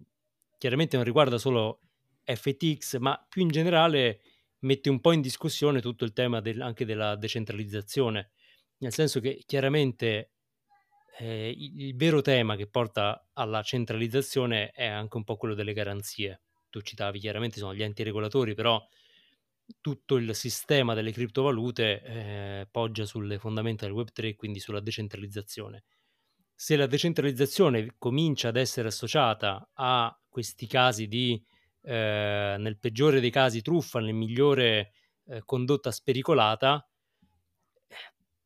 chiaramente 0.57 0.95
non 0.95 1.03
riguarda 1.03 1.37
solo 1.37 1.81
FTX, 2.23 2.99
ma 2.99 3.21
più 3.27 3.41
in 3.41 3.49
generale 3.49 4.21
mette 4.59 4.89
un 4.89 5.01
po' 5.01 5.11
in 5.11 5.19
discussione 5.19 5.81
tutto 5.81 6.05
il 6.05 6.13
tema 6.13 6.39
del, 6.39 6.61
anche 6.61 6.85
della 6.85 7.17
decentralizzazione, 7.17 8.31
nel 8.77 8.93
senso 8.93 9.19
che 9.19 9.43
chiaramente 9.45 10.31
eh, 11.17 11.49
il, 11.49 11.81
il, 11.81 11.95
vero 11.97 12.21
tema 12.21 12.55
che 12.55 12.67
porta 12.67 13.27
alla 13.33 13.61
centralizzazione 13.61 14.71
è 14.71 14.85
anche 14.85 15.17
un 15.17 15.25
po' 15.25 15.35
quello 15.35 15.53
delle 15.53 15.73
garanzie. 15.73 16.43
Tu 16.69 16.79
citavi 16.79 17.19
chiaramente 17.19 17.59
sono 17.59 17.75
gli 17.75 17.83
enti 17.83 18.03
regolatori, 18.03 18.53
però 18.53 18.81
tutto 19.81 20.15
il 20.15 20.35
sistema 20.35 20.93
delle 20.93 21.11
criptovalute 21.11 22.01
eh, 22.01 22.67
poggia 22.69 23.05
sulle 23.05 23.39
fondamenta 23.39 23.85
del 23.85 23.95
Web3, 23.95 24.35
quindi 24.35 24.59
sulla 24.59 24.79
decentralizzazione. 24.79 25.83
Se 26.53 26.75
la 26.75 26.87
decentralizzazione 26.87 27.95
comincia 27.97 28.49
ad 28.49 28.57
essere 28.57 28.87
associata 28.87 29.69
a 29.73 30.17
questi 30.29 30.67
casi 30.67 31.07
di, 31.07 31.41
eh, 31.81 32.55
nel 32.57 32.77
peggiore 32.79 33.19
dei 33.19 33.31
casi, 33.31 33.61
truffa, 33.61 33.99
nel 33.99 34.13
migliore 34.13 34.93
eh, 35.25 35.41
condotta 35.45 35.91
spericolata, 35.91 36.87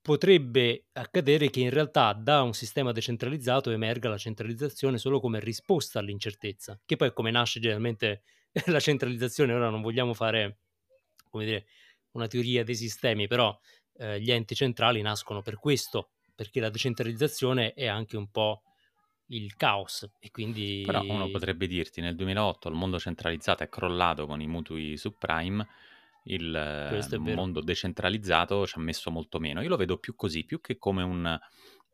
potrebbe 0.08 0.86
accadere 0.94 1.50
che 1.50 1.60
in 1.60 1.70
realtà 1.70 2.14
da 2.14 2.42
un 2.42 2.54
sistema 2.54 2.94
decentralizzato 2.94 3.72
emerga 3.72 4.08
la 4.08 4.18
centralizzazione 4.18 4.98
solo 4.98 5.20
come 5.20 5.42
risposta 5.42 6.00
all'incertezza, 6.00 6.80
che 6.86 6.96
poi 6.96 7.10
è 7.10 7.14
come 7.14 7.30
nasce 7.30 7.60
generalmente 7.60 8.24
la 8.68 8.80
centralizzazione. 8.80 9.54
Ora 9.54 9.70
non 9.70 9.82
vogliamo 9.82 10.14
fare, 10.14 10.60
come 11.38 11.46
dire, 11.46 11.66
una 12.12 12.28
teoria 12.28 12.64
dei 12.64 12.76
sistemi, 12.76 13.28
però 13.28 13.58
eh, 13.98 14.20
gli 14.20 14.32
enti 14.32 14.56
centrali 14.56 15.02
nascono 15.02 15.42
per 15.42 15.60
questo, 15.60 16.10
perché 16.36 16.60
la 16.60 16.70
decentralizzazione 16.70 17.74
è 17.74 17.88
anche 17.88 18.18
un 18.18 18.30
po' 18.30 18.64
il 19.28 19.56
caos 19.56 20.10
e 20.20 20.32
quindi... 20.32 20.84
Però 20.86 21.04
uno 21.04 21.30
potrebbe 21.30 21.68
dirti, 21.68 22.02
nel 22.02 22.16
2008 22.16 22.70
il 22.70 22.76
mondo 22.76 23.00
centralizzato 23.00 23.64
è 23.64 23.70
crollato 23.70 24.26
con 24.26 24.42
i 24.42 24.48
mutui 24.48 24.98
subprime, 24.98 25.68
il 26.24 27.08
mondo 27.20 27.62
decentralizzato 27.62 28.66
ci 28.66 28.78
ha 28.78 28.82
messo 28.82 29.12
molto 29.12 29.40
meno. 29.40 29.62
Io 29.62 29.70
lo 29.70 29.78
vedo 29.78 29.98
più 29.98 30.16
così, 30.16 30.44
più 30.44 30.60
che 30.60 30.78
come 30.78 31.04
un 31.04 31.40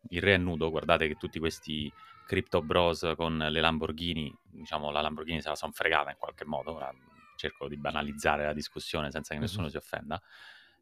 il 0.09 0.21
re 0.21 0.33
è 0.33 0.38
nudo, 0.38 0.69
guardate 0.69 1.07
che 1.07 1.15
tutti 1.15 1.39
questi 1.39 1.91
crypto 2.25 2.62
bros 2.62 3.13
con 3.15 3.38
le 3.38 3.62
Lamborghini, 3.62 4.33
diciamo 4.43 4.91
la 4.91 5.01
Lamborghini 5.01 5.41
se 5.41 5.50
la 5.50 5.55
sono 5.55 5.71
fregata 5.71 6.09
in 6.09 6.17
qualche 6.17 6.45
modo, 6.45 6.73
cerco 7.43 7.67
di 7.67 7.77
banalizzare 7.77 8.45
la 8.45 8.53
discussione 8.53 9.12
senza 9.12 9.33
che 9.33 9.39
nessuno 9.39 9.67
si 9.67 9.77
offenda, 9.77 10.21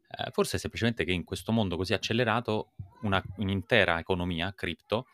eh, 0.08 0.30
forse 0.30 0.56
è 0.56 0.60
semplicemente 0.60 1.04
che 1.04 1.12
in 1.12 1.24
questo 1.24 1.52
mondo 1.52 1.76
così 1.76 1.92
accelerato 1.92 2.72
una, 3.02 3.22
un'intera 3.36 3.98
economia 3.98 4.52
cripto 4.54 5.06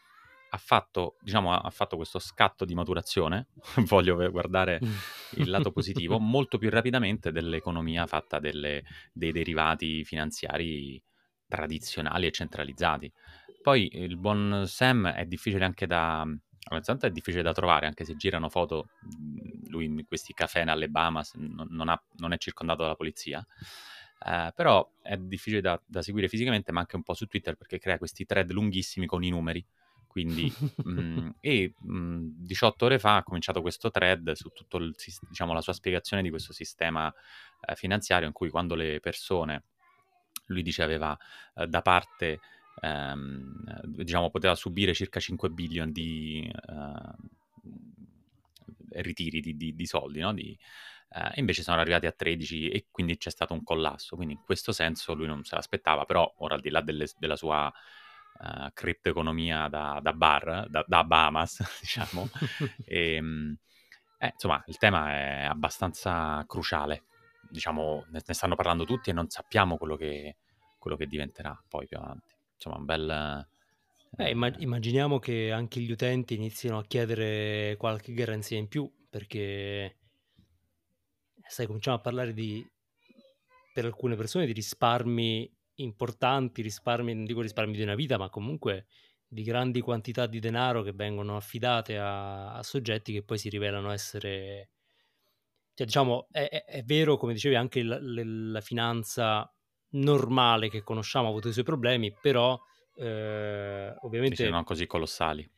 ha 0.51 0.57
fatto, 0.57 1.17
diciamo, 1.21 1.55
ha 1.55 1.71
fatto 1.71 1.97
questo 1.97 2.19
scatto 2.19 2.65
di 2.65 2.75
maturazione, 2.75 3.49
voglio 3.89 4.31
guardare 4.31 4.81
il 5.37 5.51
lato 5.51 5.73
positivo, 5.73 6.19
molto 6.21 6.59
più 6.59 6.71
rapidamente 6.71 7.33
dell'economia 7.33 8.07
fatta 8.07 8.39
delle, 8.39 8.83
dei 9.13 9.33
derivati 9.33 10.05
finanziari 10.05 11.03
tradizionali 11.47 12.27
e 12.27 12.31
centralizzati. 12.31 13.13
Poi 13.63 13.91
il 13.93 14.17
buon 14.17 14.65
Sam 14.67 15.09
è 15.09 15.25
difficile 15.27 15.65
anche 15.65 15.87
da... 15.87 16.27
Innanzitutto 16.71 17.07
è 17.07 17.11
difficile 17.11 17.43
da 17.43 17.53
trovare, 17.53 17.87
anche 17.87 18.05
se 18.05 18.17
girano 18.17 18.49
foto, 18.49 18.91
lui 19.69 19.87
in 19.87 20.05
questi 20.07 20.33
caffè 20.33 20.63
alle 20.63 20.89
Bahamas 20.89 21.35
non, 21.35 21.67
non, 21.71 21.89
ha, 21.89 22.03
non 22.17 22.33
è 22.33 22.39
circondato 22.39 22.83
dalla 22.83 22.97
polizia. 22.97 23.45
Uh, 24.21 24.53
però 24.53 24.91
è 25.01 25.17
difficile 25.17 25.61
da, 25.61 25.81
da, 25.87 26.03
seguire 26.03 26.29
fisicamente, 26.29 26.73
ma 26.73 26.81
anche 26.81 26.97
un 26.97 27.05
po' 27.05 27.15
su 27.15 27.27
Twitter 27.27 27.55
perché 27.55 27.79
crea 27.79 27.99
questi 27.99 28.27
thread 28.27 28.51
lunghissimi 28.51 29.07
con 29.07 29.23
i 29.23 29.31
numeri 29.31 29.65
quindi, 30.19 30.53
mh, 30.83 31.01
mm, 31.01 31.29
e 31.41 31.75
mh, 31.79 32.27
18 32.39 32.85
ore 32.87 32.99
fa 32.99 33.17
ha 33.17 33.23
cominciato 33.23 33.61
questo 33.61 33.91
thread 33.91 34.33
su 34.33 34.49
tutta 34.49 34.79
diciamo, 35.29 35.53
la 35.53 35.61
sua 35.61 35.73
spiegazione 35.73 36.23
di 36.23 36.31
questo 36.31 36.53
sistema 36.53 37.13
eh, 37.61 37.77
finanziario 37.77 38.27
in 38.27 38.33
cui 38.33 38.49
quando 38.49 38.75
le 38.75 38.99
persone, 38.99 39.63
lui 40.47 40.63
dice 40.63 40.83
aveva 40.83 41.17
eh, 41.55 41.69
da 41.69 41.83
parte, 41.83 42.41
ehm, 42.81 43.65
diciamo, 43.87 44.31
poteva 44.31 44.55
subire 44.55 44.95
circa 44.95 45.21
5 45.21 45.51
billion 45.51 45.93
di 45.93 46.51
eh, 46.51 47.15
ritiri 49.03 49.41
di, 49.41 49.57
di, 49.57 49.75
di 49.75 49.87
soldi, 49.87 50.21
no? 50.21 50.33
Di, 50.33 50.57
Uh, 51.11 51.31
invece 51.37 51.63
sono 51.63 51.81
arrivati 51.81 52.05
a 52.05 52.13
13 52.13 52.69
e 52.69 52.89
quindi 52.91 53.17
c'è 53.17 53.31
stato 53.31 53.55
un 53.55 53.63
collasso. 53.63 54.15
Quindi 54.15 54.35
in 54.35 54.43
questo 54.43 54.73
senso 54.73 55.15
lui 55.15 55.27
non 55.27 55.43
se 55.43 55.55
l'aspettava, 55.55 56.05
però 56.05 56.31
ora 56.39 56.55
al 56.55 56.61
di 56.61 56.69
là 56.69 56.83
delle, 56.83 57.07
della 57.19 57.37
sua 57.37 57.73
uh, 58.41 58.71
criptoeconomia 58.75 59.69
da, 59.69 60.01
da 60.03 60.13
bar, 60.13 60.67
da, 60.69 60.85
da, 60.87 61.05
Bahamas, 61.05 61.63
diciamo. 61.81 62.29
e, 62.85 63.15
ehm, 63.17 63.57
eh, 64.19 64.31
insomma, 64.33 64.63
il 64.67 64.77
tema 64.77 65.13
è 65.13 65.45
abbastanza 65.45 66.45
cruciale. 66.47 67.05
Diciamo, 67.49 68.05
ne, 68.11 68.21
ne 68.27 68.35
stanno 68.35 68.55
parlando 68.55 68.85
tutti 68.85 69.09
e 69.09 69.15
non 69.15 69.31
sappiamo 69.31 69.79
quello 69.79 69.97
che, 69.97 70.37
quello 70.79 70.97
che 70.97 71.07
diventerà 71.07 71.59
poi 71.69 71.87
più 71.87 71.97
avanti. 71.97 72.38
Insomma, 72.59 72.77
un 72.77 72.85
bel... 72.85 73.49
Eh, 74.17 74.31
immaginiamo 74.31 75.19
che 75.19 75.53
anche 75.53 75.81
gli 75.81 75.91
utenti 75.91 76.35
iniziano 76.35 76.79
a 76.79 76.85
chiedere 76.85 77.77
qualche 77.77 78.13
garanzia 78.13 78.59
in 78.59 78.67
più, 78.67 78.91
perché 79.09 79.99
sai, 81.47 81.67
cominciamo 81.67 81.97
a 81.97 82.01
parlare 82.01 82.33
di, 82.33 82.67
per 83.73 83.85
alcune 83.85 84.17
persone, 84.17 84.47
di 84.47 84.53
risparmi 84.53 85.51
importanti 85.79 86.63
risparmi, 86.63 87.15
non 87.15 87.25
dico 87.25 87.41
risparmi 87.41 87.77
di 87.77 87.83
una 87.83 87.95
vita, 87.95 88.19
ma 88.19 88.31
comunque 88.31 88.87
di 89.27 89.43
grandi 89.43 89.81
quantità 89.81 90.27
di 90.27 90.41
denaro 90.41 90.83
che 90.83 90.93
vengono 90.93 91.37
affidate 91.37 91.99
a, 91.99 92.55
a 92.55 92.63
soggetti 92.63 93.13
che 93.13 93.23
poi 93.23 93.39
si 93.39 93.49
rivelano 93.49 93.91
essere... 93.91 94.71
Cioè, 95.75 95.87
diciamo, 95.87 96.27
è, 96.31 96.49
è, 96.49 96.65
è 96.65 96.83
vero, 96.83 97.17
come 97.17 97.35
dicevi, 97.35 97.55
anche 97.55 97.83
la, 97.83 97.99
la, 98.01 98.61
finanza 98.61 99.49
normale 99.91 100.69
che 100.69 100.83
conosciamo 100.83 101.27
ha 101.27 101.31
avuto 101.31 101.49
i 101.49 101.53
suoi 101.53 101.65
problemi, 101.65 102.13
però 102.13 102.59
eh, 102.97 103.95
ovviamente... 104.01 104.45
Sì, 104.45 104.51
non 104.51 104.65
così 104.65 104.87
colossali. 104.87 105.49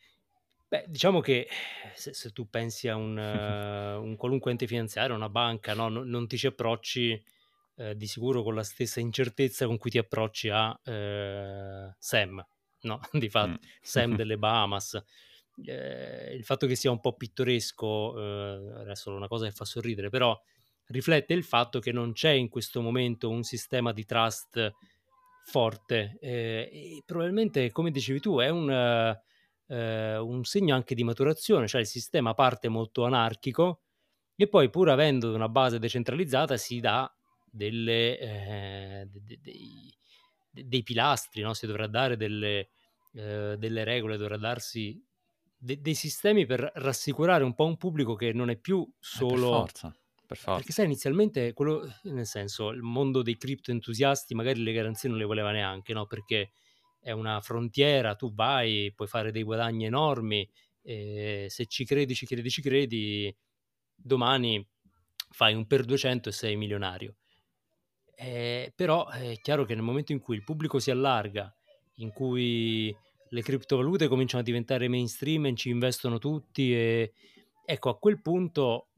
Beh, 0.68 0.84
diciamo 0.86 1.20
che 1.20 1.48
se, 1.94 2.14
se 2.14 2.30
tu 2.30 2.48
pensi 2.48 2.86
a 2.86 2.94
un, 2.94 3.16
uh, 3.16 4.00
un, 4.00 4.14
qualunque 4.16 4.52
ente 4.52 4.68
finanziario, 4.68 5.16
una 5.16 5.28
banca, 5.28 5.74
no? 5.74 5.88
non, 5.88 6.08
non 6.08 6.28
ti 6.28 6.38
ci 6.38 6.46
approcci 6.46 7.20
eh, 7.74 7.96
di 7.96 8.06
sicuro 8.06 8.42
con 8.42 8.54
la 8.54 8.62
stessa 8.62 9.00
incertezza 9.00 9.66
con 9.66 9.78
cui 9.78 9.90
ti 9.90 9.98
approcci 9.98 10.48
a 10.48 10.78
eh, 10.84 11.94
Sam, 11.98 12.46
no? 12.82 13.00
di 13.12 13.28
fatto, 13.28 13.52
mm. 13.52 13.70
Sam 13.80 14.14
delle 14.16 14.36
Bahamas. 14.36 15.02
Eh, 15.64 16.34
il 16.36 16.44
fatto 16.44 16.66
che 16.66 16.76
sia 16.76 16.90
un 16.90 17.00
po' 17.00 17.16
pittoresco, 17.16 18.16
eh, 18.16 18.80
adesso 18.80 19.10
è 19.10 19.16
una 19.16 19.28
cosa 19.28 19.46
che 19.46 19.52
fa 19.52 19.64
sorridere, 19.64 20.08
però 20.08 20.40
riflette 20.90 21.34
il 21.34 21.44
fatto 21.44 21.78
che 21.78 21.92
non 21.92 22.12
c'è 22.12 22.30
in 22.30 22.48
questo 22.48 22.80
momento 22.80 23.30
un 23.30 23.42
sistema 23.42 23.92
di 23.92 24.04
trust 24.04 24.74
forte 25.44 26.18
eh, 26.20 26.70
e 26.72 27.02
probabilmente, 27.04 27.70
come 27.70 27.90
dicevi 27.90 28.20
tu, 28.20 28.38
è 28.38 28.48
un, 28.48 28.70
eh, 28.70 30.16
un 30.16 30.44
segno 30.44 30.74
anche 30.74 30.94
di 30.94 31.04
maturazione, 31.04 31.66
cioè 31.66 31.80
il 31.80 31.86
sistema 31.86 32.34
parte 32.34 32.68
molto 32.68 33.04
anarchico 33.04 33.82
e 34.36 34.48
poi 34.48 34.70
pur 34.70 34.88
avendo 34.90 35.34
una 35.34 35.48
base 35.48 35.78
decentralizzata 35.78 36.56
si 36.56 36.80
dà 36.80 37.12
delle, 37.50 38.18
eh, 38.18 39.08
de, 39.10 39.20
de, 39.24 39.38
dei, 39.42 39.94
de, 40.50 40.68
dei, 40.68 40.82
pilastri, 40.82 41.42
no? 41.42 41.52
si 41.54 41.66
dovrà 41.66 41.86
dare 41.86 42.16
delle, 42.16 42.70
eh, 43.14 43.56
delle 43.58 43.84
regole, 43.84 44.16
dovrà 44.16 44.36
darsi 44.36 45.02
dei 45.62 45.94
sistemi 45.94 46.46
per 46.46 46.72
rassicurare 46.76 47.44
un 47.44 47.54
po' 47.54 47.66
un 47.66 47.76
pubblico 47.76 48.14
che 48.14 48.32
non 48.32 48.48
è 48.50 48.56
più 48.56 48.82
eh, 48.82 48.94
solo... 48.98 49.66
per 50.30 50.36
forza. 50.36 50.58
Perché 50.58 50.72
sai, 50.72 50.84
inizialmente, 50.84 51.52
quello, 51.52 51.92
nel 52.04 52.26
senso, 52.26 52.68
il 52.68 52.82
mondo 52.82 53.22
dei 53.22 53.36
cripto 53.36 53.72
entusiasti 53.72 54.34
magari 54.34 54.62
le 54.62 54.72
garanzie 54.72 55.08
non 55.08 55.18
le 55.18 55.24
voleva 55.24 55.50
neanche, 55.50 55.92
no? 55.92 56.06
Perché 56.06 56.52
è 57.00 57.10
una 57.10 57.40
frontiera, 57.40 58.14
tu 58.14 58.32
vai, 58.32 58.92
puoi 58.94 59.08
fare 59.08 59.32
dei 59.32 59.42
guadagni 59.42 59.86
enormi, 59.86 60.48
se 60.82 61.66
ci 61.66 61.84
credi, 61.84 62.14
ci 62.14 62.26
credi, 62.26 62.48
ci 62.48 62.62
credi, 62.62 63.36
domani 63.94 64.64
fai 65.32 65.54
un 65.54 65.66
per 65.66 65.84
200 65.84 66.28
e 66.28 66.32
sei 66.32 66.56
milionario. 66.56 67.16
Eh, 68.14 68.72
però 68.76 69.08
è 69.08 69.36
chiaro 69.40 69.64
che 69.64 69.74
nel 69.74 69.82
momento 69.82 70.12
in 70.12 70.20
cui 70.20 70.36
il 70.36 70.44
pubblico 70.44 70.78
si 70.78 70.90
allarga, 70.90 71.52
in 71.96 72.12
cui 72.12 72.94
le 73.30 73.42
criptovalute 73.42 74.08
cominciano 74.08 74.42
a 74.42 74.44
diventare 74.44 74.88
mainstream 74.88 75.46
e 75.46 75.54
ci 75.54 75.70
investono 75.70 76.18
tutti 76.18 76.72
e 76.72 77.12
ecco 77.64 77.88
a 77.88 77.98
quel 77.98 78.20
punto 78.20 78.89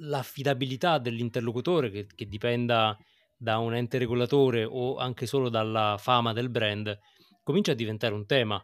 l'affidabilità 0.00 0.98
dell'interlocutore 0.98 1.90
che, 1.90 2.06
che 2.14 2.26
dipenda 2.26 2.96
da 3.36 3.58
un 3.58 3.74
ente 3.74 3.98
regolatore 3.98 4.64
o 4.64 4.96
anche 4.96 5.26
solo 5.26 5.48
dalla 5.48 5.96
fama 5.98 6.34
del 6.34 6.50
brand 6.50 6.98
comincia 7.42 7.72
a 7.72 7.74
diventare 7.74 8.14
un 8.14 8.26
tema. 8.26 8.62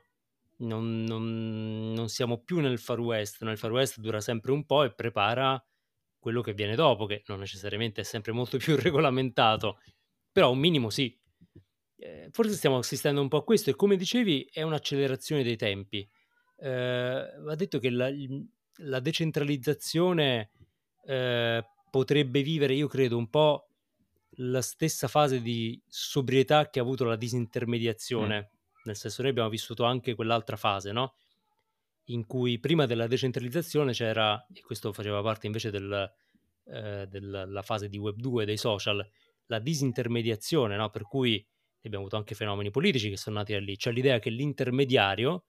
Non, 0.58 1.02
non, 1.02 1.92
non, 1.92 2.08
siamo 2.08 2.42
più 2.42 2.60
nel 2.60 2.78
Far 2.78 3.00
West, 3.00 3.42
nel 3.42 3.58
Far 3.58 3.72
West 3.72 4.00
dura 4.00 4.20
sempre 4.20 4.52
un 4.52 4.64
po' 4.64 4.84
e 4.84 4.94
prepara 4.94 5.62
quello 6.18 6.40
che 6.40 6.54
viene 6.54 6.74
dopo, 6.74 7.06
che 7.06 7.22
non 7.26 7.38
necessariamente 7.38 8.00
è 8.00 8.04
sempre 8.04 8.32
molto 8.32 8.56
più 8.58 8.76
regolamentato, 8.76 9.78
però 10.30 10.50
un 10.50 10.58
minimo 10.58 10.90
sì. 10.90 11.18
Eh, 11.98 12.28
forse 12.30 12.54
stiamo 12.54 12.78
assistendo 12.78 13.20
un 13.20 13.28
po' 13.28 13.38
a 13.38 13.44
questo 13.44 13.70
e 13.70 13.74
come 13.74 13.96
dicevi 13.96 14.48
è 14.50 14.62
un'accelerazione 14.62 15.42
dei 15.42 15.56
tempi. 15.56 16.08
Eh, 16.58 17.34
va 17.38 17.54
detto 17.54 17.78
che 17.78 17.90
la, 17.90 18.10
la 18.78 19.00
decentralizzazione 19.00 20.50
eh, 21.06 21.64
potrebbe 21.90 22.42
vivere, 22.42 22.74
io 22.74 22.88
credo, 22.88 23.16
un 23.16 23.28
po' 23.28 23.68
la 24.38 24.60
stessa 24.60 25.08
fase 25.08 25.40
di 25.40 25.80
sobrietà 25.86 26.68
che 26.68 26.78
ha 26.78 26.82
avuto 26.82 27.04
la 27.04 27.16
disintermediazione. 27.16 28.38
Mm. 28.38 28.56
Nel 28.84 28.96
senso, 28.96 29.22
noi 29.22 29.30
abbiamo 29.30 29.48
vissuto 29.48 29.84
anche 29.84 30.14
quell'altra 30.14 30.56
fase, 30.56 30.92
no? 30.92 31.14
In 32.06 32.26
cui 32.26 32.58
prima 32.58 32.86
della 32.86 33.06
decentralizzazione 33.06 33.92
c'era, 33.92 34.46
e 34.52 34.60
questo 34.60 34.92
faceva 34.92 35.22
parte 35.22 35.46
invece 35.46 35.70
del, 35.70 36.12
eh, 36.66 37.06
della 37.08 37.62
fase 37.62 37.88
di 37.88 37.98
Web 37.98 38.16
2 38.16 38.44
dei 38.44 38.56
social, 38.56 39.04
la 39.46 39.58
disintermediazione, 39.58 40.76
no? 40.76 40.90
Per 40.90 41.02
cui 41.02 41.44
abbiamo 41.82 42.04
avuto 42.04 42.16
anche 42.16 42.34
fenomeni 42.34 42.70
politici 42.70 43.08
che 43.08 43.16
sono 43.16 43.36
nati 43.36 43.52
da 43.52 43.60
lì. 43.60 43.76
Cioè 43.76 43.92
l'idea 43.92 44.18
che 44.18 44.30
l'intermediario 44.30 45.44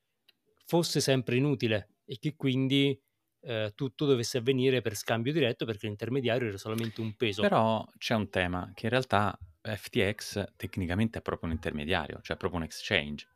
fosse 0.65 0.99
sempre 0.99 1.35
inutile 1.35 1.95
e 2.05 2.17
che 2.19 2.35
quindi 2.35 2.99
eh, 3.41 3.73
tutto 3.75 4.05
dovesse 4.05 4.39
avvenire 4.39 4.81
per 4.81 4.95
scambio 4.95 5.31
diretto 5.31 5.65
perché 5.65 5.87
l'intermediario 5.87 6.47
era 6.47 6.57
solamente 6.57 7.01
un 7.01 7.15
peso. 7.15 7.41
Però 7.41 7.85
c'è 7.97 8.15
un 8.15 8.29
tema 8.29 8.71
che 8.73 8.85
in 8.85 8.91
realtà 8.91 9.37
FTX 9.61 10.53
tecnicamente 10.55 11.19
è 11.19 11.21
proprio 11.21 11.49
un 11.49 11.55
intermediario, 11.55 12.19
cioè 12.21 12.37
proprio 12.37 12.59
un 12.59 12.65
exchange 12.65 13.27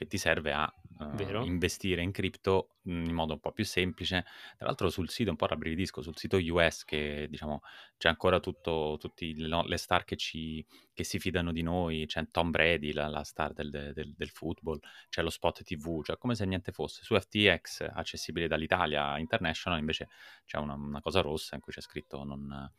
che 0.00 0.06
ti 0.06 0.16
serve 0.16 0.54
a 0.54 0.74
uh, 0.98 1.44
investire 1.44 2.00
in 2.00 2.10
cripto 2.10 2.76
in 2.84 3.12
modo 3.12 3.34
un 3.34 3.38
po' 3.38 3.52
più 3.52 3.66
semplice. 3.66 4.24
Tra 4.56 4.64
l'altro 4.64 4.88
sul 4.88 5.10
sito, 5.10 5.28
un 5.28 5.36
po' 5.36 5.44
rabbrividisco, 5.44 6.00
sul 6.00 6.16
sito 6.16 6.38
US 6.38 6.84
che 6.84 7.26
diciamo 7.28 7.60
c'è 7.98 8.08
ancora 8.08 8.40
tutto, 8.40 8.96
tutte 8.98 9.30
no, 9.36 9.62
le 9.66 9.76
star 9.76 10.04
che, 10.04 10.16
ci, 10.16 10.64
che, 10.94 11.04
si 11.04 11.18
fidano 11.18 11.52
di 11.52 11.60
noi, 11.60 12.06
c'è 12.06 12.30
Tom 12.30 12.48
Brady, 12.48 12.94
la, 12.94 13.08
la 13.08 13.24
star 13.24 13.52
del, 13.52 13.68
del, 13.68 14.14
del, 14.16 14.30
football, 14.30 14.80
c'è 15.10 15.20
lo 15.20 15.28
spot 15.28 15.64
TV, 15.64 16.02
cioè 16.02 16.16
come 16.16 16.34
se 16.34 16.46
niente 16.46 16.72
fosse. 16.72 17.04
Su 17.04 17.14
FTX, 17.14 17.90
accessibile 17.92 18.48
dall'Italia 18.48 19.18
International, 19.18 19.78
invece 19.78 20.08
c'è 20.46 20.56
una, 20.56 20.72
una 20.72 21.02
cosa 21.02 21.20
rossa 21.20 21.56
in 21.56 21.60
cui 21.60 21.74
c'è 21.74 21.82
scritto 21.82 22.24
non, 22.24 22.72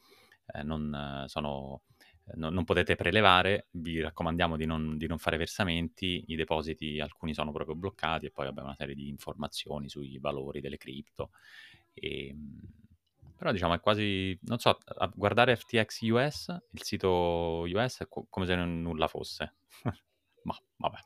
eh, 0.55 0.63
non 0.63 1.25
sono 1.27 1.83
no, 2.35 2.49
non 2.49 2.63
potete 2.63 2.95
prelevare, 2.95 3.67
vi 3.71 3.99
raccomandiamo 3.99 4.57
di 4.57 4.65
non, 4.65 4.97
di 4.97 5.07
non, 5.07 5.17
fare 5.17 5.37
versamenti, 5.37 6.25
i 6.27 6.35
depositi 6.35 6.99
alcuni 6.99 7.33
sono 7.33 7.51
proprio 7.51 7.75
bloccati 7.75 8.27
e 8.27 8.31
poi 8.31 8.47
abbiamo 8.47 8.67
una 8.67 8.77
serie 8.77 8.95
di 8.95 9.07
informazioni 9.07 9.89
sui 9.89 10.17
valori 10.19 10.61
delle 10.61 10.77
cripto. 10.77 11.31
E, 11.93 12.27
ehm, 12.27 12.59
però 13.35 13.51
diciamo 13.51 13.73
è 13.73 13.79
quasi, 13.79 14.37
non 14.43 14.59
so, 14.59 14.77
a 14.83 15.11
guardare 15.13 15.55
FTX 15.55 16.01
US, 16.09 16.57
il 16.71 16.83
sito 16.83 17.63
US 17.65 18.01
è 18.01 18.07
co- 18.07 18.27
come 18.29 18.45
se 18.45 18.55
non, 18.55 18.81
nulla 18.81 19.07
fosse. 19.07 19.55
Ma 20.43 20.55
vabbè. 20.77 20.97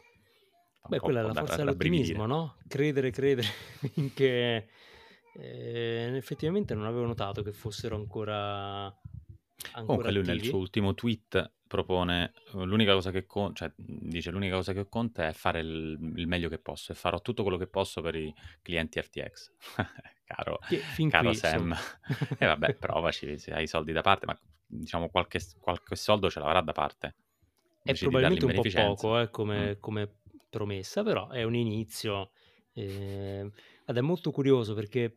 Beh, 0.88 1.00
quella 1.00 1.22
è 1.22 1.24
la 1.24 1.34
forza 1.34 1.58
dell'ottimismo, 1.58 2.26
no? 2.26 2.58
Credere, 2.68 3.12
credere 3.12 3.48
finché... 3.92 4.70
Eh, 5.38 6.16
effettivamente 6.16 6.74
non 6.76 6.86
avevo 6.86 7.06
notato 7.06 7.44
che 7.44 7.52
fossero 7.52 7.98
ancora 7.98 8.86
Comunque 9.74 10.12
lui 10.12 10.24
nel 10.24 10.44
suo 10.44 10.58
ultimo 10.58 10.94
tweet 10.94 11.52
propone 11.68 12.34
l'unica 12.52 12.94
cosa 12.94 13.12
che 13.12 13.26
conta, 13.26 13.66
cioè 13.66 13.74
dice 13.76 14.32
l'unica 14.32 14.56
cosa 14.56 14.74
che 14.74 14.88
conta 14.88 15.28
è 15.28 15.34
fare 15.34 15.60
il, 15.60 16.14
il, 16.16 16.28
meglio 16.28 16.50
che 16.50 16.60
posso 16.60 16.92
e 16.92 16.96
farò 16.96 17.20
tutto 17.22 17.42
quello 17.42 17.58
che 17.58 17.68
posso 17.68 18.02
per 18.02 18.16
i 18.16 18.34
clienti 18.62 19.02
FTX. 19.02 19.52
caro, 20.26 20.60
caro 21.10 21.30
qui, 21.30 21.36
Sam. 21.36 21.74
e 22.38 22.38
eh, 22.38 22.46
vabbè, 22.46 22.76
provaci 22.76 23.38
se 23.38 23.52
hai 23.52 23.64
i 23.64 23.68
soldi 23.68 23.92
da 23.92 24.02
parte, 24.02 24.26
ma 24.26 24.40
diciamo 24.66 25.10
qualche, 25.10 25.40
qualche 25.60 25.96
soldo 25.96 26.30
ce 26.30 26.40
l'avrà 26.40 26.62
da 26.62 26.72
parte. 26.72 27.16
È 27.82 27.94
probabilmente 27.94 28.46
un 28.46 28.54
po' 28.54 28.62
poco 28.62 29.20
eh, 29.20 29.30
come, 29.30 29.72
mm. 29.72 29.80
come, 29.80 30.16
promessa, 30.50 31.04
però 31.04 31.30
è 31.30 31.44
un 31.44 31.56
inizio. 31.56 32.32
Eh, 32.74 33.52
ed 33.86 33.98
è 33.98 34.02
molto 34.02 34.32
curioso 34.32 34.74
perché 34.74 35.14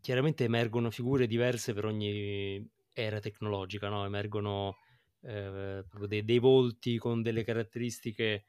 chiaramente 0.00 0.44
emergono 0.44 0.90
figure 0.90 1.26
diverse 1.26 1.74
per 1.74 1.84
ogni 1.84 2.66
era 2.92 3.20
tecnologica, 3.20 3.88
no? 3.88 4.04
emergono 4.04 4.76
eh, 5.22 5.84
dei, 6.06 6.24
dei, 6.24 6.38
volti 6.38 6.98
con 6.98 7.22
delle 7.22 7.44
caratteristiche. 7.44 8.46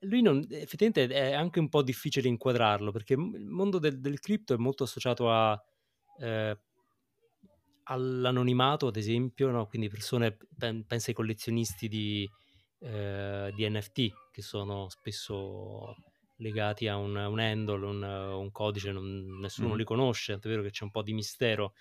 Lui 0.00 0.22
non, 0.22 0.44
effettivamente 0.50 1.08
è 1.08 1.32
anche 1.32 1.58
un 1.58 1.68
po' 1.68 1.82
difficile 1.82 2.28
inquadrarlo 2.28 2.90
perché 2.90 3.14
il 3.14 3.46
mondo 3.46 3.78
del, 3.78 4.00
del 4.00 4.20
cripto 4.20 4.54
è 4.54 4.58
molto 4.58 4.84
associato 4.84 5.30
a, 5.30 5.60
eh, 6.20 6.58
all'anonimato, 7.84 8.88
ad 8.88 8.96
esempio, 8.96 9.50
no? 9.50 9.66
quindi 9.66 9.88
persone, 9.88 10.36
pensa 10.58 11.08
ai 11.08 11.14
collezionisti 11.14 11.88
di, 11.88 12.28
eh, 12.80 13.52
di 13.54 13.68
NFT 13.68 14.12
che 14.30 14.42
sono 14.42 14.88
spesso 14.88 15.94
legati 16.36 16.88
a 16.88 16.96
un, 16.96 17.14
un 17.14 17.38
handle, 17.38 17.84
un, 17.84 18.02
un 18.02 18.50
codice, 18.50 18.92
non, 18.92 19.38
nessuno 19.40 19.74
mm. 19.74 19.76
li 19.76 19.84
conosce, 19.84 20.34
è 20.34 20.38
vero 20.38 20.62
che 20.62 20.70
c'è 20.70 20.84
un 20.84 20.90
po' 20.90 21.02
di 21.02 21.12
mistero. 21.12 21.74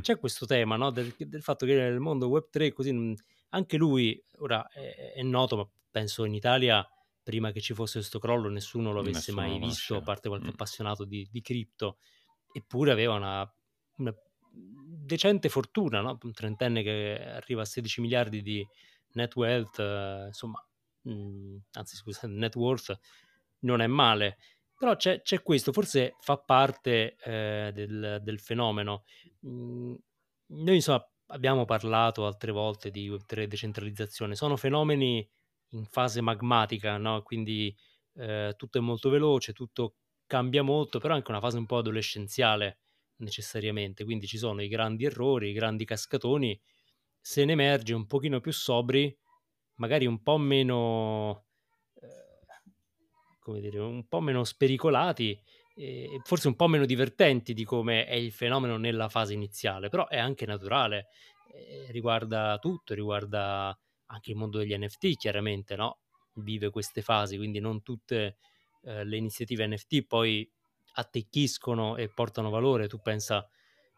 C'è 0.00 0.18
questo 0.18 0.46
tema 0.46 0.76
no? 0.76 0.90
del, 0.90 1.14
del, 1.16 1.42
fatto 1.42 1.66
che 1.66 1.74
nel 1.74 2.00
mondo 2.00 2.28
Web3 2.28 2.72
così, 2.72 3.14
anche 3.50 3.76
lui, 3.76 4.22
ora 4.38 4.66
è, 4.68 5.12
è, 5.14 5.22
noto, 5.22 5.56
ma 5.56 5.68
penso 5.90 6.24
in 6.24 6.34
Italia, 6.34 6.86
prima 7.22 7.50
che 7.50 7.60
ci 7.60 7.74
fosse 7.74 7.98
questo 7.98 8.18
crollo, 8.18 8.48
nessuno 8.48 8.92
lo 8.92 9.00
avesse 9.00 9.32
nessuno 9.32 9.40
mai 9.46 9.58
visto, 9.58 9.96
a 9.96 10.02
parte 10.02 10.28
qualche 10.28 10.46
mm. 10.46 10.50
appassionato 10.50 11.04
di, 11.04 11.28
di, 11.30 11.40
cripto, 11.40 11.98
eppure 12.52 12.92
aveva 12.92 13.14
una, 13.14 13.54
una 13.96 14.14
decente 14.50 15.48
fortuna, 15.48 16.00
no? 16.00 16.18
un 16.22 16.32
trentenne 16.32 16.82
che 16.82 17.18
arriva 17.22 17.62
a 17.62 17.66
16 17.66 18.00
miliardi 18.00 18.40
di 18.40 18.66
net 19.12 19.34
wealth, 19.36 19.78
insomma, 20.26 20.64
mh, 21.02 21.12
mm, 21.12 21.56
anzi 21.72 21.96
scusate, 21.96 22.26
net 22.28 22.54
worth, 22.56 22.98
non 23.60 23.80
è 23.80 23.86
male. 23.86 24.38
Però 24.76 24.94
c'è, 24.96 25.22
c'è 25.22 25.42
questo, 25.42 25.72
forse 25.72 26.16
fa 26.20 26.38
parte 26.38 27.16
eh, 27.16 27.70
del, 27.74 28.20
del, 28.22 28.38
fenomeno. 28.38 29.04
Mm, 29.46 29.94
noi 30.50 30.74
insomma 30.76 31.04
abbiamo 31.26 31.64
parlato 31.64 32.26
altre 32.26 32.52
volte 32.52 32.90
di 32.90 33.10
Web3 33.10 33.44
decentralizzazione, 33.44 34.36
sono 34.36 34.56
fenomeni 34.56 35.28
in 35.72 35.84
fase 35.84 36.20
magmatica, 36.20 36.96
no? 36.96 37.22
quindi 37.22 37.74
eh, 38.14 38.54
tutto 38.56 38.78
è 38.78 38.80
molto 38.80 39.10
veloce, 39.10 39.52
tutto 39.52 39.96
cambia 40.26 40.62
molto, 40.62 40.98
però 41.00 41.14
anche 41.14 41.30
una 41.30 41.40
fase 41.40 41.58
un 41.58 41.66
po' 41.66 41.78
adolescenziale 41.78 42.78
necessariamente, 43.16 44.04
quindi 44.04 44.26
ci 44.26 44.38
sono 44.38 44.62
i 44.62 44.68
grandi 44.68 45.04
errori, 45.04 45.50
i 45.50 45.52
grandi 45.52 45.84
cascatoni, 45.84 46.58
se 47.20 47.44
ne 47.44 47.52
emerge 47.52 47.94
un 47.94 48.06
pochino 48.06 48.40
più 48.40 48.52
sobri, 48.52 49.14
magari 49.76 50.06
un 50.06 50.22
po' 50.22 50.38
meno 50.38 51.47
come 53.48 53.60
dire, 53.60 53.78
un 53.78 54.06
po' 54.06 54.20
meno 54.20 54.44
spericolati 54.44 55.40
e 55.74 56.20
forse 56.24 56.48
un 56.48 56.56
po' 56.56 56.66
meno 56.66 56.84
divertenti 56.84 57.54
di 57.54 57.64
come 57.64 58.04
è 58.04 58.14
il 58.14 58.32
fenomeno 58.32 58.76
nella 58.76 59.08
fase 59.08 59.32
iniziale, 59.32 59.88
però 59.88 60.06
è 60.08 60.18
anche 60.18 60.44
naturale, 60.44 61.08
eh, 61.52 61.86
riguarda 61.90 62.58
tutto, 62.58 62.94
riguarda 62.94 63.76
anche 64.06 64.30
il 64.30 64.36
mondo 64.36 64.58
degli 64.58 64.76
NFT 64.76 65.16
chiaramente, 65.16 65.76
no? 65.76 66.00
Vive 66.34 66.70
queste 66.70 67.00
fasi, 67.00 67.36
quindi 67.36 67.58
non 67.60 67.82
tutte 67.82 68.36
eh, 68.82 69.04
le 69.04 69.16
iniziative 69.16 69.66
NFT 69.66 70.06
poi 70.06 70.50
attecchiscono 70.94 71.96
e 71.96 72.08
portano 72.12 72.50
valore, 72.50 72.88
tu 72.88 73.00
pensa 73.00 73.48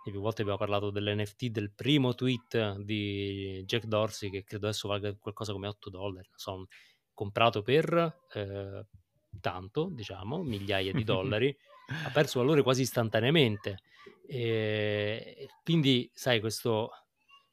più 0.02 0.20
volte 0.20 0.40
abbiamo 0.42 0.58
parlato 0.58 0.90
dell'NFT 0.90 1.46
del 1.46 1.72
primo 1.72 2.14
tweet 2.14 2.78
di 2.78 3.62
Jack 3.66 3.84
Dorsey 3.84 4.30
che 4.30 4.44
credo 4.44 4.66
adesso 4.66 4.88
valga 4.88 5.14
qualcosa 5.14 5.52
come 5.52 5.68
8 5.68 5.90
dollari, 5.90 6.26
non 6.28 6.38
so, 6.38 6.66
comprato 7.12 7.62
per 7.62 8.20
eh, 8.32 8.86
tanto, 9.40 9.88
diciamo, 9.90 10.42
migliaia 10.42 10.92
di 10.92 11.04
dollari, 11.04 11.54
ha 12.04 12.10
perso 12.10 12.40
valore 12.40 12.62
quasi 12.62 12.82
istantaneamente. 12.82 13.78
E 14.26 15.48
quindi, 15.62 16.10
sai, 16.14 16.40
questo, 16.40 16.90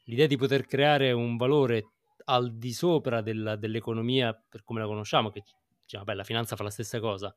l'idea 0.06 0.28
di 0.28 0.38
poter 0.38 0.66
creare 0.66 1.12
un 1.12 1.38
valore 1.38 1.92
al 2.26 2.56
di 2.56 2.74
sopra 2.74 3.22
della, 3.22 3.56
dell'economia 3.56 4.34
per 4.50 4.64
come 4.64 4.80
la 4.80 4.86
conosciamo, 4.86 5.30
che 5.30 5.44
diciamo, 5.84 6.04
vabbè, 6.04 6.18
la 6.18 6.24
finanza 6.24 6.56
fa 6.56 6.64
la 6.64 6.70
stessa 6.70 7.00
cosa, 7.00 7.34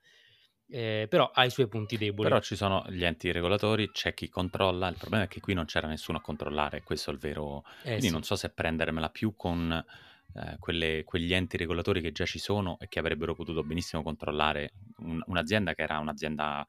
eh, 0.68 1.06
però 1.08 1.30
ha 1.32 1.44
i 1.44 1.50
suoi 1.50 1.68
punti 1.68 1.96
deboli. 1.96 2.28
Però 2.28 2.40
ci 2.40 2.56
sono 2.56 2.84
gli 2.88 3.04
enti 3.04 3.30
regolatori, 3.32 3.90
c'è 3.90 4.14
chi 4.14 4.28
controlla, 4.28 4.88
il 4.88 4.96
problema 4.96 5.24
è 5.24 5.28
che 5.28 5.40
qui 5.40 5.54
non 5.54 5.64
c'era 5.64 5.88
nessuno 5.88 6.18
a 6.18 6.20
controllare, 6.20 6.82
questo 6.82 7.10
è 7.10 7.12
il 7.12 7.18
vero... 7.18 7.64
Eh, 7.82 7.82
Quindi 7.82 8.06
sì. 8.06 8.12
non 8.12 8.22
so 8.22 8.36
se 8.36 8.50
prendermela 8.50 9.10
più 9.10 9.34
con 9.36 9.84
eh, 10.34 10.56
quelle- 10.58 11.04
quegli 11.04 11.32
enti 11.34 11.56
regolatori 11.56 12.00
che 12.00 12.12
già 12.12 12.24
ci 12.26 12.38
sono 12.38 12.78
e 12.78 12.88
che 12.88 12.98
avrebbero 12.98 13.34
potuto 13.34 13.62
benissimo 13.64 14.02
controllare 14.02 14.72
un- 14.98 15.22
un'azienda 15.26 15.74
che 15.74 15.82
era 15.82 15.98
un'azienda 15.98 16.66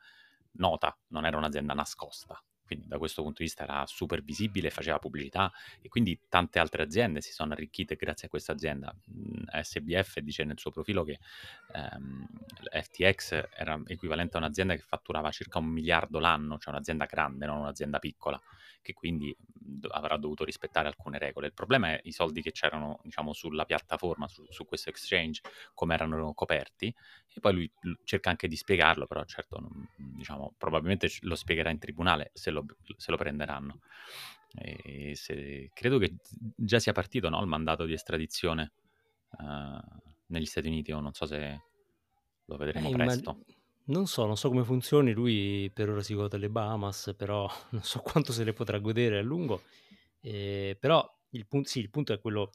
nota, 0.54 0.98
non 1.08 1.26
era 1.26 1.38
un'azienda 1.38 1.74
nascosta. 1.74 2.42
Quindi 2.72 2.88
da 2.88 2.98
questo 2.98 3.22
punto 3.22 3.40
di 3.40 3.44
vista 3.44 3.64
era 3.64 3.86
super 3.86 4.24
visibile, 4.24 4.70
faceva 4.70 4.98
pubblicità 4.98 5.52
e 5.82 5.90
quindi 5.90 6.18
tante 6.30 6.58
altre 6.58 6.84
aziende 6.84 7.20
si 7.20 7.34
sono 7.34 7.52
arricchite 7.52 7.98
grazie 7.98 8.28
a 8.28 8.30
questa 8.30 8.54
azienda. 8.54 8.96
Mm, 9.12 9.44
SBF 9.62 10.20
dice 10.20 10.46
nel 10.46 10.58
suo 10.58 10.72
profilo 10.72 11.04
che 11.04 11.20
ehm, 11.74 12.26
FTX 12.72 13.50
era 13.54 13.78
equivalente 13.88 14.38
a 14.38 14.40
un'azienda 14.40 14.76
che 14.76 14.84
fatturava 14.88 15.32
circa 15.32 15.60
un 15.60 15.66
miliardo 15.66 16.20
l'anno, 16.20 16.58
cioè 16.60 16.74
un'azienda 16.74 17.04
grande, 17.04 17.46
non 17.46 17.58
un'azienda 17.58 18.00
piccola, 18.00 18.40
che 18.82 18.94
quindi 18.94 19.36
do- 19.38 19.90
avrà 19.90 20.16
dovuto 20.16 20.46
rispettare 20.46 20.88
alcune 20.88 21.18
regole. 21.18 21.48
Il 21.48 21.54
problema 21.54 21.90
è 21.90 22.00
i 22.04 22.14
soldi 22.14 22.42
che 22.42 22.54
c'erano, 22.54 23.02
diciamo, 23.04 23.34
sulla 23.34 23.66
piattaforma, 23.66 24.30
su, 24.30 24.46
su 24.50 24.66
questo 24.66 24.90
exchange, 24.90 25.42
come 25.74 25.94
erano 25.94 26.34
coperti, 26.34 26.94
e 27.34 27.40
poi 27.40 27.54
lui 27.54 27.72
cerca 28.04 28.30
anche 28.30 28.48
di 28.48 28.56
spiegarlo, 28.56 29.08
però 29.08 29.24
certo, 29.26 29.60
non- 29.60 29.88
diciamo, 29.96 30.54
probabilmente 30.58 31.10
lo 31.22 31.36
spiegherà 31.36 31.70
in 31.70 31.80
tribunale 31.80 32.32
se 32.34 32.52
lo, 32.52 32.61
se 32.98 33.12
lo 33.12 33.18
prenderanno. 33.18 33.80
E 34.54 35.16
se- 35.16 35.70
credo 35.74 35.98
che 35.98 36.16
già 36.56 36.80
sia 36.80 36.92
partito 36.94 37.30
no, 37.30 37.40
il 37.42 37.48
mandato 37.48 37.86
di 37.86 37.94
estradizione 37.94 38.74
eh, 39.40 39.80
negli 40.28 40.46
Stati 40.46 40.68
Uniti, 40.68 40.92
o 40.92 41.00
non 41.00 41.14
so 41.14 41.26
se 41.26 41.60
lo 42.46 42.58
vedremo 42.58 42.90
Eh, 42.90 42.92
presto. 42.92 43.40
non 43.86 44.08
so, 44.08 44.26
non 44.26 44.38
so 44.38 44.50
come 44.50 44.64
funzioni, 44.64 45.12
lui 45.12 45.70
per 45.74 45.90
ora 45.90 46.02
si 46.02 46.14
gode 46.14 46.38
le 46.38 46.50
Bahamas, 46.50 47.14
però 47.18 47.50
non 47.72 47.84
so 47.84 48.00
quanto 48.02 48.32
se 48.32 48.44
le 48.44 48.54
potrà 48.54 48.80
godere 48.80 49.20
a 49.20 49.22
lungo. 49.22 49.62
Eh, 50.22 50.78
però 50.80 51.06
il, 51.32 51.48
pun- 51.48 51.64
sì, 51.66 51.80
il 51.80 51.90
punto 51.90 52.14
è 52.14 52.20
quello 52.20 52.52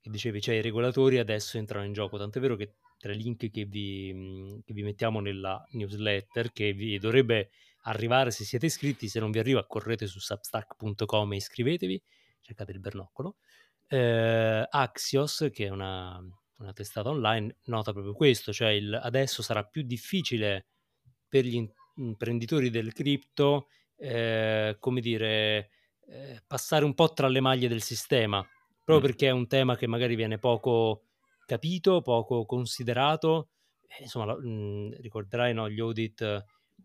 che 0.00 0.10
dicevi, 0.10 0.40
cioè 0.40 0.56
i 0.56 0.62
regolatori 0.62 1.18
adesso 1.18 1.56
entrano 1.56 1.86
in 1.86 1.92
gioco, 1.92 2.18
tant'è 2.18 2.40
vero 2.40 2.56
che 2.56 2.74
tra 2.98 3.12
i 3.12 3.16
link 3.16 3.50
che 3.50 3.64
vi, 3.64 4.60
che 4.64 4.72
vi 4.74 4.82
mettiamo 4.82 5.20
nella 5.20 5.64
newsletter, 5.72 6.52
che 6.52 6.72
vi 6.72 6.98
dovrebbe 6.98 7.50
arrivare 7.86 8.30
se 8.30 8.44
siete 8.44 8.66
iscritti, 8.66 9.08
se 9.08 9.20
non 9.20 9.30
vi 9.30 9.38
arriva 9.38 9.66
correte 9.66 10.06
su 10.06 10.18
substack.com 10.18 11.32
e 11.32 11.36
iscrivetevi, 11.36 12.02
cercate 12.40 12.72
il 12.72 12.80
bernoccolo. 12.80 13.36
Eh, 13.86 14.66
Axios, 14.68 15.48
che 15.52 15.66
è 15.66 15.68
una, 15.70 16.20
una 16.58 16.72
testata 16.72 17.10
online, 17.10 17.56
nota 17.64 17.92
proprio 17.92 18.14
questo, 18.14 18.52
cioè 18.52 18.70
il- 18.70 18.94
adesso 18.94 19.42
sarà 19.42 19.64
più 19.64 19.82
difficile 19.82 20.66
per 21.28 21.44
gli 21.44 21.66
imprenditori 21.96 22.70
del 22.70 22.92
cripto, 22.92 23.68
eh, 23.96 24.76
come 24.80 25.00
dire, 25.00 25.70
eh, 26.06 26.42
passare 26.46 26.84
un 26.84 26.94
po' 26.94 27.12
tra 27.12 27.28
le 27.28 27.40
maglie 27.40 27.68
del 27.68 27.82
sistema, 27.82 28.42
proprio 28.84 28.98
Mm. 28.98 29.10
perché 29.10 29.26
è 29.28 29.30
un 29.30 29.46
tema 29.46 29.76
che 29.76 29.86
magari 29.86 30.14
viene 30.14 30.38
poco 30.38 31.04
capito, 31.46 32.00
poco 32.02 32.46
considerato. 32.46 33.50
Eh, 33.86 34.02
insomma, 34.04 34.24
la- 34.26 34.36
mh, 34.38 35.00
ricorderai 35.00 35.52
no, 35.54 35.68
gli 35.70 35.80
audit 35.80 36.44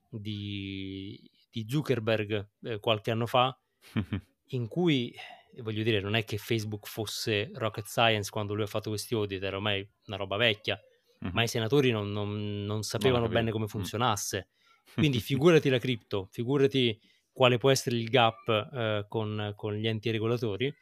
di, 0.10 1.20
di 1.50 1.66
Zuckerberg 1.68 2.50
eh, 2.64 2.80
qualche 2.80 3.12
anno 3.12 3.26
fa, 3.28 3.58
in 4.52 4.68
cui, 4.68 5.12
eh, 5.12 5.62
voglio 5.62 5.84
dire, 5.84 6.00
non 6.02 6.16
è 6.16 6.24
che 6.26 6.38
Facebook 6.38 6.88
fosse 6.88 7.52
rocket 7.54 7.86
science 7.86 8.30
quando 8.32 8.54
lui 8.54 8.64
ha 8.64 8.68
fatto 8.68 8.90
questi 8.90 9.14
audit, 9.14 9.42
era 9.44 9.58
ormai 9.58 9.88
una 10.08 10.18
roba 10.18 10.38
vecchia, 10.38 10.80
Mhm. 11.22 11.32
ma 11.34 11.44
i 11.44 11.48
senatori 11.48 11.92
non, 11.92 12.12
non- 12.12 12.64
non 12.66 12.84
sapevano 12.84 13.24
capito. 13.24 13.40
bene 13.40 13.52
come 13.52 13.66
Mm. 13.66 13.68
funzionasse. 13.68 14.50
Quindi 14.96 15.20
figurati 15.20 15.70
la 15.70 15.80
cripto, 15.80 16.28
figurati 16.32 17.00
quale 17.32 17.58
può 17.58 17.70
essere 17.70 17.96
il 17.98 18.10
gap 18.10 18.48
eh, 18.50 19.06
con, 19.08 19.54
con 19.56 19.74
gli 19.76 19.88
enti 19.88 20.10
regolatori. 20.12 20.74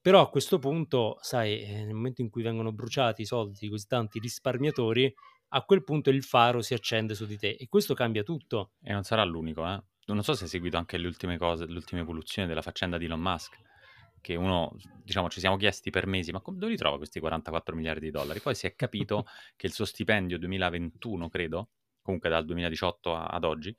Però 0.00 0.20
a 0.20 0.28
questo 0.28 0.58
punto, 0.58 1.16
sai, 1.20 1.62
eh, 1.62 1.84
nel 1.84 1.94
momento 1.94 2.20
in 2.20 2.28
cui 2.28 2.42
vengono 2.42 2.72
bruciati 2.72 3.22
i 3.22 3.26
soldi 3.26 3.58
di 3.60 3.68
così 3.68 3.86
tanti 3.86 4.18
risparmiatori, 4.18 5.12
a 5.56 5.62
quel 5.62 5.84
punto 5.84 6.10
il 6.10 6.22
faro 6.22 6.62
si 6.62 6.74
accende 6.74 7.14
su 7.14 7.26
di 7.26 7.38
te 7.38 7.56
e 7.58 7.68
questo 7.68 7.94
cambia 7.94 8.22
tutto. 8.22 8.72
E 8.82 8.92
non 8.92 9.04
sarà 9.04 9.24
l'unico, 9.24 9.66
eh. 9.66 9.82
Non 10.06 10.22
so 10.22 10.34
se 10.34 10.44
hai 10.44 10.50
seguito 10.50 10.76
anche 10.76 10.98
le 10.98 11.06
ultime 11.06 11.38
cose, 11.38 11.66
le 11.66 11.76
ultime 11.76 12.00
evoluzioni 12.00 12.46
della 12.46 12.60
faccenda 12.60 12.98
di 12.98 13.06
Elon 13.06 13.20
Musk, 13.20 13.56
che 14.20 14.34
uno, 14.34 14.76
diciamo, 15.02 15.30
ci 15.30 15.40
siamo 15.40 15.56
chiesti 15.56 15.90
per 15.90 16.06
mesi, 16.06 16.32
ma 16.32 16.42
dove 16.44 16.68
li 16.68 16.76
trova 16.76 16.96
questi 16.96 17.20
44 17.20 17.74
miliardi 17.74 18.06
di 18.06 18.10
dollari? 18.10 18.40
Poi 18.40 18.54
si 18.54 18.66
è 18.66 18.74
capito 18.74 19.26
che 19.56 19.66
il 19.66 19.72
suo 19.72 19.84
stipendio 19.84 20.38
2021, 20.38 21.28
credo, 21.28 21.68
comunque 22.02 22.28
dal 22.28 22.44
2018 22.44 23.14
a- 23.14 23.26
ad 23.26 23.44
oggi, 23.44 23.74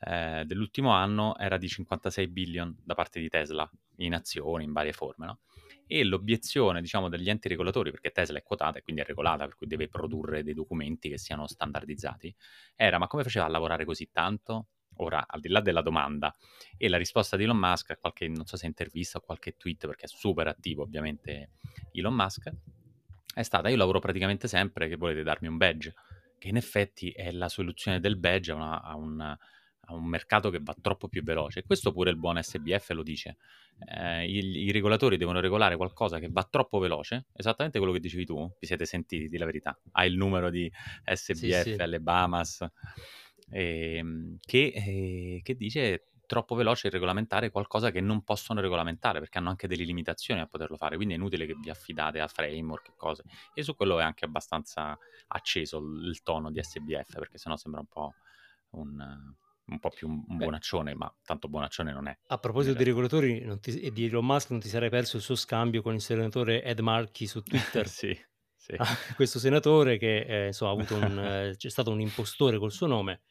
eh, 0.00 0.44
dell'ultimo 0.44 0.90
anno 0.90 1.36
era 1.38 1.56
di 1.56 1.68
56 1.68 2.28
billion 2.28 2.76
da 2.84 2.94
parte 2.94 3.18
di 3.18 3.28
Tesla, 3.28 3.68
in 3.96 4.14
azioni, 4.14 4.64
in 4.64 4.72
varie 4.72 4.92
forme, 4.92 5.26
no? 5.26 5.38
E 5.86 6.04
l'obiezione, 6.04 6.80
diciamo, 6.80 7.08
degli 7.08 7.28
enti 7.28 7.48
regolatori, 7.48 7.90
perché 7.90 8.10
Tesla 8.10 8.38
è 8.38 8.42
quotata 8.42 8.78
e 8.78 8.82
quindi 8.82 9.02
è 9.02 9.04
regolata, 9.04 9.44
per 9.44 9.56
cui 9.56 9.66
deve 9.66 9.88
produrre 9.88 10.42
dei 10.42 10.54
documenti 10.54 11.08
che 11.08 11.18
siano 11.18 11.46
standardizzati, 11.46 12.34
era 12.74 12.98
ma 12.98 13.06
come 13.06 13.22
faceva 13.22 13.46
a 13.46 13.48
lavorare 13.48 13.84
così 13.84 14.10
tanto? 14.10 14.68
Ora, 14.98 15.24
al 15.26 15.40
di 15.40 15.48
là 15.48 15.60
della 15.60 15.82
domanda, 15.82 16.32
e 16.76 16.88
la 16.88 16.98
risposta 16.98 17.36
di 17.36 17.44
Elon 17.44 17.56
Musk 17.56 17.90
a 17.90 17.96
qualche, 17.96 18.28
non 18.28 18.46
so 18.46 18.56
se 18.56 18.66
intervista 18.66 19.18
o 19.18 19.20
qualche 19.20 19.56
tweet, 19.56 19.86
perché 19.86 20.04
è 20.04 20.08
super 20.08 20.46
attivo 20.46 20.82
ovviamente 20.82 21.50
Elon 21.92 22.14
Musk, 22.14 22.50
è 23.34 23.42
stata 23.42 23.68
io 23.68 23.76
lavoro 23.76 23.98
praticamente 23.98 24.46
sempre 24.46 24.88
che 24.88 24.96
volete 24.96 25.24
darmi 25.24 25.48
un 25.48 25.56
badge, 25.56 25.94
che 26.38 26.48
in 26.48 26.56
effetti 26.56 27.10
è 27.10 27.32
la 27.32 27.48
soluzione 27.48 27.98
del 27.98 28.16
badge 28.16 28.52
a, 28.52 28.54
una- 28.54 28.82
a 28.82 28.94
un, 28.94 29.36
a 29.86 29.94
un 29.94 30.06
mercato 30.06 30.50
che 30.50 30.60
va 30.62 30.74
troppo 30.80 31.08
più 31.08 31.22
veloce. 31.22 31.60
E 31.60 31.62
questo 31.64 31.92
pure 31.92 32.10
il 32.10 32.16
buon 32.16 32.40
SBF 32.42 32.90
lo 32.90 33.02
dice. 33.02 33.36
Eh, 33.86 34.26
i, 34.26 34.64
I 34.66 34.70
regolatori 34.72 35.16
devono 35.16 35.40
regolare 35.40 35.76
qualcosa 35.76 36.18
che 36.18 36.28
va 36.30 36.44
troppo 36.44 36.78
veloce, 36.78 37.26
esattamente 37.34 37.78
quello 37.78 37.92
che 37.92 38.00
dicevi 38.00 38.24
tu, 38.24 38.56
vi 38.58 38.66
siete 38.66 38.84
sentiti, 38.84 39.28
di 39.28 39.38
la 39.38 39.46
verità. 39.46 39.78
Hai 39.92 40.08
il 40.08 40.16
numero 40.16 40.50
di 40.50 40.70
SBF 41.04 41.74
sì. 41.74 41.76
alle 41.78 42.00
Bahamas, 42.00 42.66
ehm, 43.50 44.38
che, 44.40 44.72
eh, 44.74 45.40
che 45.42 45.54
dice 45.54 46.08
troppo 46.26 46.54
veloce 46.54 46.88
regolamentare 46.88 47.50
qualcosa 47.50 47.90
che 47.90 48.00
non 48.00 48.22
possono 48.24 48.60
regolamentare 48.60 49.18
perché 49.20 49.38
hanno 49.38 49.50
anche 49.50 49.68
delle 49.68 49.84
limitazioni 49.84 50.40
a 50.40 50.46
poterlo 50.46 50.76
fare 50.76 50.96
quindi 50.96 51.14
è 51.14 51.16
inutile 51.16 51.46
che 51.46 51.54
vi 51.54 51.70
affidate 51.70 52.20
a 52.20 52.28
framework 52.28 52.88
e 52.88 52.92
cose 52.96 53.24
e 53.52 53.62
su 53.62 53.76
quello 53.76 53.98
è 54.00 54.02
anche 54.02 54.24
abbastanza 54.24 54.98
acceso 55.28 55.78
il, 55.78 56.06
il 56.06 56.22
tono 56.22 56.50
di 56.50 56.62
SBF 56.62 57.18
perché 57.18 57.38
sennò 57.38 57.56
sembra 57.56 57.80
un 57.80 57.86
po' 57.86 58.14
un, 58.70 59.34
un 59.66 59.78
po' 59.78 59.90
più 59.90 60.08
un, 60.08 60.24
Beh. 60.26 60.36
buonaccione 60.36 60.94
ma 60.94 61.12
tanto 61.24 61.48
buonaccione 61.48 61.92
non 61.92 62.08
è 62.08 62.16
A 62.28 62.38
proposito 62.38 62.74
di 62.76 62.84
regolatori 62.84 63.58
ti- 63.60 63.80
e 63.80 63.92
di 63.92 64.04
Elon 64.06 64.24
Musk, 64.24 64.50
non 64.50 64.60
ti 64.60 64.68
sarei 64.68 64.90
perso 64.90 65.16
il 65.16 65.22
suo 65.22 65.34
scambio 65.34 65.82
con 65.82 65.94
il 65.94 66.00
senatore 66.00 66.62
Ed 66.62 66.80
Markey 66.80 67.26
su 67.26 67.42
Twitter. 67.42 67.86
sì, 67.88 68.18
sì. 68.56 68.74
Ah, 68.76 68.96
questo 69.14 69.38
senatore 69.38 69.98
che 69.98 70.20
eh, 70.20 70.46
insomma, 70.48 70.70
ha 70.70 70.74
avuto 70.74 70.94
un, 70.96 71.18
eh, 71.52 71.54
c'è 71.56 71.68
stato 71.70 71.90
un 71.90 72.00
impostore 72.00 72.58
col 72.58 72.72
suo 72.72 72.86
nome 72.86 73.22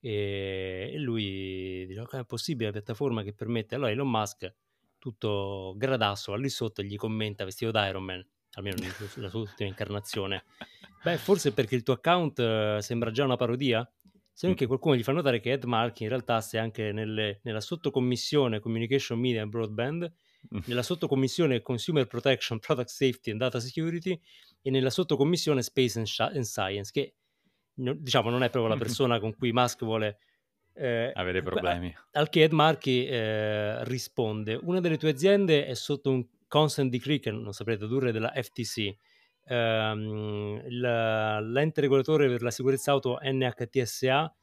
e, 0.00 0.90
e 0.94 0.98
lui 0.98 1.86
dice 1.86 2.00
"Ok, 2.00 2.14
è 2.16 2.24
possibile 2.24 2.66
la 2.66 2.72
piattaforma 2.72 3.22
che 3.22 3.32
permette 3.32 3.74
allora 3.74 3.90
Elon 3.90 4.08
Musk 4.10 4.52
tutto 4.98 5.74
gradasso 5.76 6.32
va 6.32 6.38
lì 6.38 6.48
sotto 6.48 6.80
e 6.80 6.84
gli 6.84 6.96
commenta 6.96 7.44
vestito 7.44 7.70
da 7.70 7.86
Iron 7.88 8.02
Man 8.04 8.26
almeno 8.54 8.76
nella 8.76 9.28
sua 9.28 9.40
ultima 9.40 9.68
incarnazione 9.68 10.44
beh 11.02 11.18
forse 11.18 11.52
perché 11.52 11.74
il 11.74 11.82
tuo 11.82 11.94
account 11.94 12.38
eh, 12.38 12.78
sembra 12.80 13.10
già 13.10 13.24
una 13.24 13.36
parodia 13.36 13.88
se 14.36 14.46
non 14.46 14.54
che 14.54 14.66
qualcuno 14.66 14.94
gli 14.96 15.02
fa 15.02 15.12
notare 15.12 15.40
che 15.40 15.52
Ed 15.52 15.64
Mark 15.64 16.00
in 16.00 16.08
realtà 16.08 16.42
sei 16.42 16.60
anche 16.60 16.92
nelle- 16.92 17.40
nella 17.44 17.62
sottocommissione 17.62 18.60
Communication 18.60 19.18
Media 19.18 19.40
and 19.40 19.50
Broadband 19.50 20.12
nella 20.66 20.82
sottocommissione 20.82 21.62
Consumer 21.62 22.06
Protection, 22.06 22.58
Product 22.58 22.88
Safety 22.88 23.30
and 23.30 23.40
Data 23.40 23.58
Security 23.60 24.20
e 24.60 24.70
nella 24.70 24.90
sottocommissione 24.90 25.62
Space 25.62 25.98
and, 25.98 26.06
Sci- 26.06 26.20
and 26.22 26.42
Science, 26.42 26.90
che 26.92 27.14
diciamo 27.74 28.28
non 28.28 28.42
è 28.42 28.50
proprio 28.50 28.72
la 28.72 28.78
persona 28.84 29.18
con 29.18 29.34
cui 29.34 29.52
Musk 29.52 29.84
vuole... 29.84 30.18
eh, 30.74 31.10
avere 31.14 31.42
problemi. 31.42 31.96
al 32.12 32.28
che 32.28 32.42
Ed 32.42 32.52
Markey 32.52 33.06
eh, 33.06 33.84
risponde: 33.84 34.58
Una 34.62 34.80
delle 34.80 34.98
tue 34.98 35.10
aziende 35.10 35.64
è 35.66 35.74
sotto 35.74 36.10
un 36.10 36.24
consent 36.46 36.90
decree 36.90 37.18
che 37.18 37.30
non 37.30 37.52
saprete 37.52 37.78
tradurre 37.80 38.12
della 38.12 38.32
FTC. 38.34 38.94
Ehm, 39.48 40.62
la- 40.80 41.40
l'ente 41.40 41.80
regolatore 41.80 42.28
per 42.28 42.42
la 42.42 42.50
sicurezza 42.50 42.90
auto 42.92 43.18
NHTSA 43.22 44.34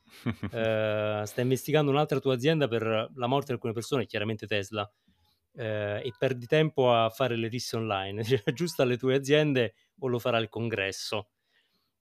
eh, 0.50 1.24
sta 1.26 1.42
investigando 1.42 1.92
un'altra 1.92 2.20
tua 2.20 2.34
azienda 2.36 2.68
per 2.68 3.10
la 3.14 3.28
morte 3.28 3.48
di 3.48 3.54
alcune 3.54 3.74
persone, 3.74 4.06
chiaramente 4.06 4.48
Tesla, 4.48 4.90
eh, 5.56 6.02
e 6.04 6.14
perdi 6.18 6.46
tempo 6.48 6.94
a 6.94 7.10
fare 7.10 7.36
le 7.36 7.48
risse 7.48 7.76
online. 7.76 8.24
Cioè, 8.24 8.42
aggiusta 8.46 8.84
le 8.86 8.98
tue 8.98 9.16
aziende 9.16 9.74
o 10.00 10.08
lo 10.08 10.20
farà 10.20 10.38
il 10.40 10.50
congresso. 10.50 11.30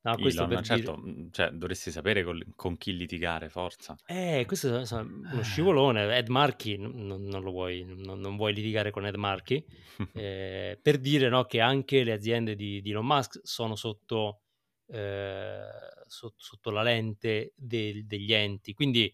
No, 0.03 0.19
questo 0.19 0.43
Elon, 0.43 0.55
per 0.55 0.65
certo, 0.65 1.01
dire... 1.01 1.13
mm, 1.13 1.29
cioè, 1.31 1.51
dovresti 1.51 1.91
sapere 1.91 2.25
col- 2.25 2.45
con 2.57 2.77
chi 2.77 2.97
litigare, 2.97 3.49
forza. 3.49 3.97
Eh, 4.05 4.45
questo 4.47 4.69
è 4.81 5.01
uno 5.01 5.41
Eh. 5.41 5.43
scivolone. 5.45 6.17
Ed 6.17 6.29
Marchi, 6.29 6.77
non, 6.77 7.25
non 7.25 7.43
lo 7.43 7.51
vuoi, 7.51 7.85
non, 7.85 8.19
non 8.19 8.37
vuoi 8.37 8.53
litigare 8.53 8.91
con 8.91 9.07
Ed 9.07 9.15
Marchi, 9.15 9.65
eh, 10.15 10.79
per 10.83 10.99
dire 10.99 11.29
no, 11.29 11.45
che 11.45 11.61
anche 11.61 12.03
le 12.03 12.13
aziende 12.13 12.55
di, 12.57 12.81
di 12.83 12.91
Elon 12.91 13.07
Musk 13.07 13.41
sono 13.45 13.77
sotto, 13.77 14.41
eh, 14.89 15.63
sotto, 16.07 16.35
sotto 16.39 16.71
la 16.71 16.83
lente 16.83 17.53
del- 17.57 18.05
degli 18.07 18.33
enti. 18.33 18.75
Quindi 18.75 19.13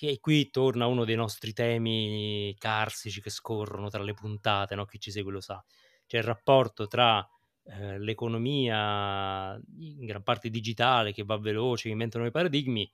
e 0.00 0.18
qui 0.20 0.50
torna 0.50 0.86
uno 0.86 1.04
dei 1.04 1.16
nostri 1.16 1.52
temi 1.52 2.54
carsici 2.58 3.20
che 3.20 3.30
scorrono 3.30 3.88
tra 3.88 4.02
le 4.02 4.14
puntate, 4.14 4.74
no? 4.74 4.84
Chi 4.84 5.00
ci 5.00 5.10
segue 5.10 5.32
lo 5.32 5.40
sa. 5.40 5.62
C'è 6.06 6.18
il 6.18 6.22
rapporto 6.24 6.86
tra 6.86 7.26
eh, 7.64 7.98
l'economia 7.98 9.60
in 9.78 10.04
gran 10.04 10.22
parte 10.22 10.50
digitale 10.50 11.12
che 11.12 11.24
va 11.24 11.38
veloce, 11.38 11.84
che 11.84 11.90
inventa 11.90 12.18
nuovi 12.18 12.32
paradigmi 12.32 12.90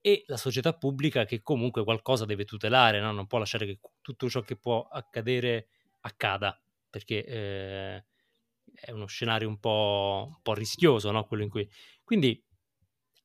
e 0.00 0.24
la 0.26 0.36
società 0.36 0.74
pubblica 0.74 1.24
che 1.24 1.42
comunque 1.42 1.84
qualcosa 1.84 2.24
deve 2.24 2.44
tutelare, 2.44 3.00
no? 3.00 3.12
non 3.12 3.26
può 3.26 3.38
lasciare 3.38 3.66
che 3.66 3.80
tutto 4.00 4.28
ciò 4.28 4.40
che 4.40 4.56
può 4.56 4.82
accadere 4.82 5.68
accada, 6.00 6.60
perché 6.90 7.24
eh, 7.24 8.04
è 8.72 8.90
uno 8.90 9.06
scenario 9.06 9.48
un 9.48 9.58
po', 9.58 10.26
un 10.28 10.42
po 10.42 10.54
rischioso, 10.54 11.10
no? 11.10 11.24
quello 11.24 11.44
in 11.44 11.48
cui... 11.50 11.68
Quindi 12.02 12.44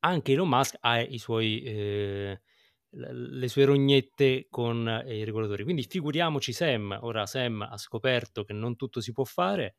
anche 0.02 0.34
Elon 0.34 0.48
Musk 0.48 0.78
ha 0.82 1.00
i 1.00 1.18
suoi, 1.18 1.64
eh, 1.64 2.42
le 2.90 3.48
sue 3.48 3.66
rognette 3.66 4.48
con 4.50 4.88
eh, 4.88 5.18
i 5.18 5.24
regolatori. 5.24 5.64
Quindi 5.64 5.84
figuriamoci 5.84 6.54
Sam, 6.54 6.98
ora 7.02 7.26
Sam 7.26 7.62
ha 7.62 7.78
scoperto 7.78 8.44
che 8.44 8.54
non 8.54 8.76
tutto 8.76 9.02
si 9.02 9.12
può 9.12 9.24
fare, 9.24 9.78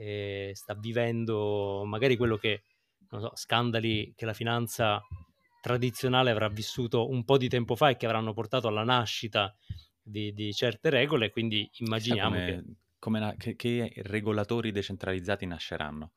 eh, 0.00 0.52
sta 0.54 0.74
vivendo 0.74 1.82
magari 1.84 2.16
quello 2.16 2.36
che, 2.36 2.62
non 3.10 3.20
so, 3.20 3.32
scandali 3.34 4.12
che 4.16 4.24
la 4.24 4.32
finanza 4.32 5.02
tradizionale 5.60 6.30
avrà 6.30 6.48
vissuto 6.48 7.08
un 7.08 7.24
po' 7.24 7.36
di 7.36 7.48
tempo 7.48 7.76
fa 7.76 7.90
e 7.90 7.96
che 7.96 8.06
avranno 8.06 8.32
portato 8.32 8.66
alla 8.66 8.82
nascita 8.84 9.54
di, 10.02 10.32
di 10.32 10.52
certe 10.54 10.88
regole, 10.88 11.30
quindi 11.30 11.68
immaginiamo 11.80 12.30
come, 12.30 12.44
che... 12.44 12.64
come 12.98 13.34
che, 13.36 13.56
che 13.56 13.92
regolatori 13.96 14.72
decentralizzati 14.72 15.44
nasceranno 15.46 16.12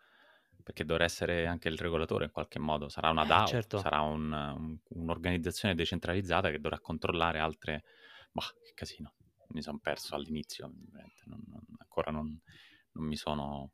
perché 0.63 0.85
dovrà 0.85 1.03
essere 1.03 1.45
anche 1.45 1.67
il 1.67 1.77
regolatore 1.77 2.23
in 2.23 2.31
qualche 2.31 2.57
modo, 2.57 2.87
sarà 2.87 3.09
una 3.09 3.23
Eh, 3.23 3.27
DAO, 3.27 3.47
certo. 3.47 3.77
sarà 3.79 3.99
un- 3.99 4.31
un- 4.31 4.77
un'organizzazione 5.01 5.75
decentralizzata 5.75 6.49
che 6.51 6.59
dovrà 6.59 6.79
controllare 6.79 7.39
altre... 7.39 7.83
Bah, 8.31 8.47
che 8.63 8.71
casino, 8.73 9.13
mi 9.49 9.61
sono 9.61 9.79
perso 9.79 10.15
all'inizio, 10.15 10.71
non- 11.25 11.43
non- 11.47 11.65
ancora 11.79 12.11
non, 12.11 12.39
non 12.93 13.05
mi 13.05 13.15
sono 13.15 13.71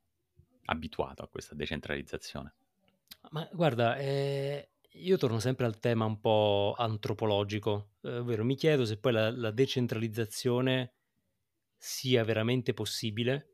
abituato 0.65 1.23
a 1.23 1.27
questa 1.27 1.55
decentralizzazione. 1.55 2.53
Ma 3.32 3.47
guarda, 3.51 3.97
eh, 3.97 4.71
io 4.93 5.17
torno 5.17 5.39
sempre 5.39 5.65
al 5.65 5.79
tema 5.79 6.05
un 6.05 6.19
po' 6.19 6.75
antropologico, 6.77 7.91
eh, 8.01 8.17
ovvero 8.17 8.43
mi 8.43 8.55
chiedo 8.55 8.86
se 8.86 8.97
poi 8.97 9.13
la, 9.13 9.32
la 9.32 9.51
decentralizzazione 9.51 10.93
sia 11.75 12.23
veramente 12.23 12.73
possibile 12.73 13.53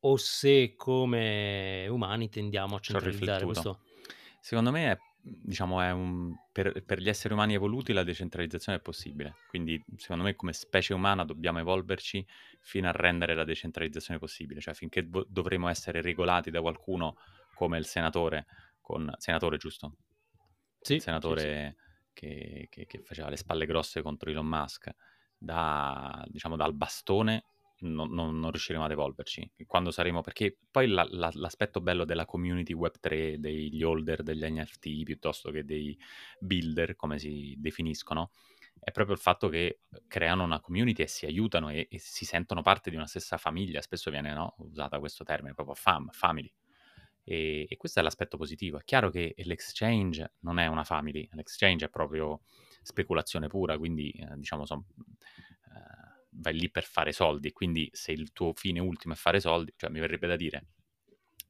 o 0.00 0.16
se 0.16 0.74
come 0.76 1.86
umani 1.88 2.28
tendiamo 2.28 2.76
a 2.76 2.80
centralizzare 2.80 3.44
questo. 3.44 3.80
Secondo 4.40 4.70
me, 4.70 4.92
è, 4.92 4.98
diciamo, 5.22 5.80
è 5.80 5.90
un, 5.90 6.34
per, 6.52 6.84
per 6.84 7.00
gli 7.00 7.08
esseri 7.08 7.34
umani 7.34 7.54
evoluti 7.54 7.92
la 7.92 8.02
decentralizzazione 8.02 8.78
è 8.78 8.80
possibile. 8.82 9.36
Quindi, 9.48 9.82
secondo 9.96 10.24
me, 10.24 10.34
come 10.36 10.52
specie 10.52 10.94
umana 10.94 11.24
dobbiamo 11.24 11.58
evolverci 11.58 12.24
fino 12.60 12.88
a 12.88 12.92
rendere 12.92 13.34
la 13.34 13.44
decentralizzazione 13.44 14.18
possibile. 14.20 14.60
Cioè, 14.60 14.74
finché 14.74 15.02
vo- 15.06 15.26
dovremo 15.28 15.68
essere 15.68 16.00
regolati 16.00 16.50
da 16.50 16.60
qualcuno 16.60 17.16
come 17.54 17.78
il 17.78 17.86
senatore, 17.86 18.46
con... 18.80 19.12
Senatore, 19.18 19.56
giusto? 19.56 19.96
Sì, 20.80 20.94
Il 20.94 21.00
sì, 21.00 21.04
senatore 21.04 21.76
Che, 22.12 22.66
che- 22.68 22.86
che 22.86 23.02
faceva 23.02 23.28
le 23.30 23.36
spalle 23.36 23.64
grosse 23.66 24.02
contro 24.02 24.30
Elon 24.30 24.46
Musk, 24.46 24.90
da, 25.38 26.24
diciamo, 26.28 26.56
dal 26.56 26.74
bastone 26.74 27.44
non, 27.80 28.12
non- 28.12 28.50
riusciremo 28.50 28.84
ad 28.84 28.90
evolverci. 28.90 29.50
Quando 29.66 29.90
saremo, 29.90 30.20
perché 30.22 30.56
poi 30.70 30.88
la- 30.88 31.06
la- 31.10 31.30
l'aspetto 31.34 31.80
bello 31.80 32.04
della 32.04 32.24
community 32.26 32.72
Web3, 32.72 33.38
degli 33.38 33.82
holder 33.82 34.22
degli 34.22 34.44
NFT 34.44 35.02
piuttosto 35.04 35.50
che 35.50 35.64
dei 35.64 35.98
builder, 36.38 36.96
come 36.96 37.18
si 37.18 37.54
definiscono, 37.58 38.30
è 38.78 38.90
proprio 38.92 39.14
il 39.14 39.20
fatto 39.20 39.48
che 39.48 39.80
creano 40.06 40.44
una 40.44 40.60
community 40.60 41.02
e 41.02 41.06
si 41.06 41.26
aiutano 41.26 41.68
e, 41.70 41.86
e 41.90 41.98
si 41.98 42.24
sentono 42.24 42.62
parte 42.62 42.90
di 42.90 42.96
una 42.96 43.06
stessa 43.06 43.36
famiglia. 43.36 43.80
Spesso 43.82 44.10
viene 44.10 44.32
no, 44.32 44.54
usata 44.58 44.98
questo 44.98 45.24
termine, 45.24 45.54
proprio 45.54 45.74
fam, 45.74 46.08
family. 46.10 46.52
E, 47.22 47.66
e 47.68 47.76
questo 47.76 48.00
è 48.00 48.02
l'aspetto 48.02 48.36
positivo. 48.36 48.78
È 48.78 48.84
chiaro 48.84 49.10
che 49.10 49.34
l'exchange 49.38 50.34
non 50.40 50.58
è 50.58 50.66
una 50.66 50.84
family, 50.84 51.28
l'exchange 51.32 51.86
è 51.86 51.88
proprio 51.90 52.40
speculazione 52.82 53.46
pura, 53.48 53.76
quindi 53.78 54.10
eh, 54.10 54.36
diciamo 54.36 54.64
son- 54.64 54.84
eh, 55.74 56.09
vai 56.32 56.54
lì 56.58 56.70
per 56.70 56.84
fare 56.84 57.12
soldi, 57.12 57.52
quindi 57.52 57.88
se 57.92 58.12
il 58.12 58.32
tuo 58.32 58.52
fine 58.54 58.80
ultimo 58.80 59.14
è 59.14 59.16
fare 59.16 59.40
soldi, 59.40 59.72
cioè 59.76 59.90
mi 59.90 60.00
verrebbe 60.00 60.26
da 60.26 60.36
dire 60.36 60.66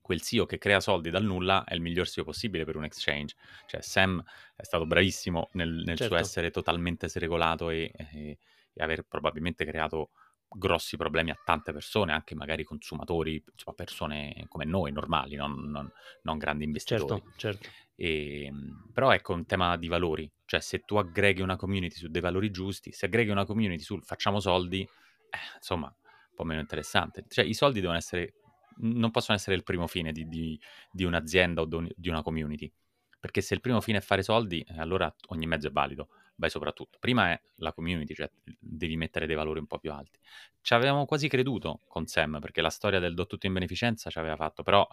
quel 0.01 0.21
CEO 0.23 0.47
che 0.47 0.59
crea 0.59 0.81
soldi 0.81 1.11
dal 1.11 1.23
nulla 1.23 1.63
è 1.65 1.75
il 1.75 1.81
miglior 1.81 2.09
CEO 2.09 2.25
possibile 2.25 2.65
per 2.65 2.75
un 2.77 2.85
exchange. 2.85 3.37
Cioè 3.67 3.81
Sam 3.81 4.21
è 4.57 4.65
stato 4.65 4.85
bravissimo 4.87 5.51
nel, 5.53 5.69
nel 5.71 5.97
Certo. 5.97 6.05
suo 6.07 6.17
essere 6.17 6.51
totalmente 6.51 7.09
sregolato 7.09 7.71
e, 7.71 7.93
e- 7.97 8.39
e 8.73 8.83
aver 8.83 9.03
probabilmente 9.03 9.65
creato 9.65 10.11
grossi 10.49 10.97
problemi 10.97 11.31
a 11.31 11.39
tante 11.45 11.73
persone, 11.73 12.13
anche 12.13 12.35
magari 12.35 12.65
consumatori, 12.65 13.43
insomma, 13.53 13.77
persone 13.77 14.47
come 14.49 14.65
noi, 14.65 14.91
normali, 14.91 15.37
non, 15.37 15.53
non- 15.71 15.91
non 16.23 16.39
grandi 16.39 16.65
investitori. 16.65 17.21
certo, 17.21 17.37
certo. 17.37 17.69
E, 17.95 18.51
mh, 18.51 18.91
però 18.93 19.13
ecco 19.13 19.33
un 19.35 19.45
tema 19.47 19.77
di 19.77 19.87
valori, 19.87 20.29
cioè 20.51 20.59
se 20.59 20.81
tu 20.81 20.97
aggreghi 20.97 21.43
una 21.43 21.55
community 21.55 21.95
su 21.95 22.09
dei 22.09 22.21
valori 22.21 22.51
giusti, 22.51 22.91
se 22.91 23.07
aggreghi 23.07 23.31
una 23.31 23.45
community 23.45 23.85
sul 23.85 24.03
facciamo 24.03 24.41
soldi, 24.41 24.81
eh, 24.83 25.39
insomma, 25.55 25.87
un 25.87 26.35
po' 26.35 26.43
meno 26.43 26.59
interessante. 26.59 27.25
Cioè 27.29 27.45
i 27.45 27.55
soldi 27.55 27.79
devono 27.79 27.97
essere, 27.97 28.35
non 28.79 29.13
possono 29.13 29.37
essere 29.37 29.55
il 29.55 29.63
primo 29.63 29.87
fine 29.87 30.11
di, 30.11 30.27
di- 30.27 30.61
di 30.91 31.05
un'azienda 31.05 31.61
o 31.61 31.67
di 31.67 31.75
un- 31.77 31.89
di 31.95 32.09
una 32.09 32.23
community, 32.23 32.69
perché 33.21 33.43
se 33.43 33.55
il 33.55 33.61
primo 33.61 33.81
fine 33.81 33.99
è 33.99 34.01
fare 34.01 34.25
soldi, 34.25 34.61
eh, 34.63 34.81
allora 34.81 35.15
ogni 35.29 35.47
mezzo 35.47 35.69
è 35.69 35.71
valido, 35.71 36.09
vai 36.35 36.51
soprattutto. 36.51 36.99
Prima 36.99 37.31
è 37.31 37.41
la 37.59 37.73
community, 37.73 38.13
cioè 38.13 38.29
devi 38.59 38.97
mettere 38.97 39.27
dei 39.29 39.37
valori 39.37 39.61
un 39.61 39.69
po' 39.69 39.79
più 39.79 39.93
alti. 39.93 40.19
Ci 40.61 40.75
avevamo 40.75 41.05
quasi 41.05 41.29
creduto 41.29 41.79
con 41.87 42.07
Sam, 42.07 42.41
perché 42.41 42.61
la 42.61 42.71
storia 42.71 42.99
del 42.99 43.15
do 43.15 43.29
tutto 43.29 43.47
in 43.47 43.53
beneficenza 43.53 44.11
ci 44.11 44.19
aveva 44.19 44.35
fatto, 44.35 44.65
però 44.65 44.85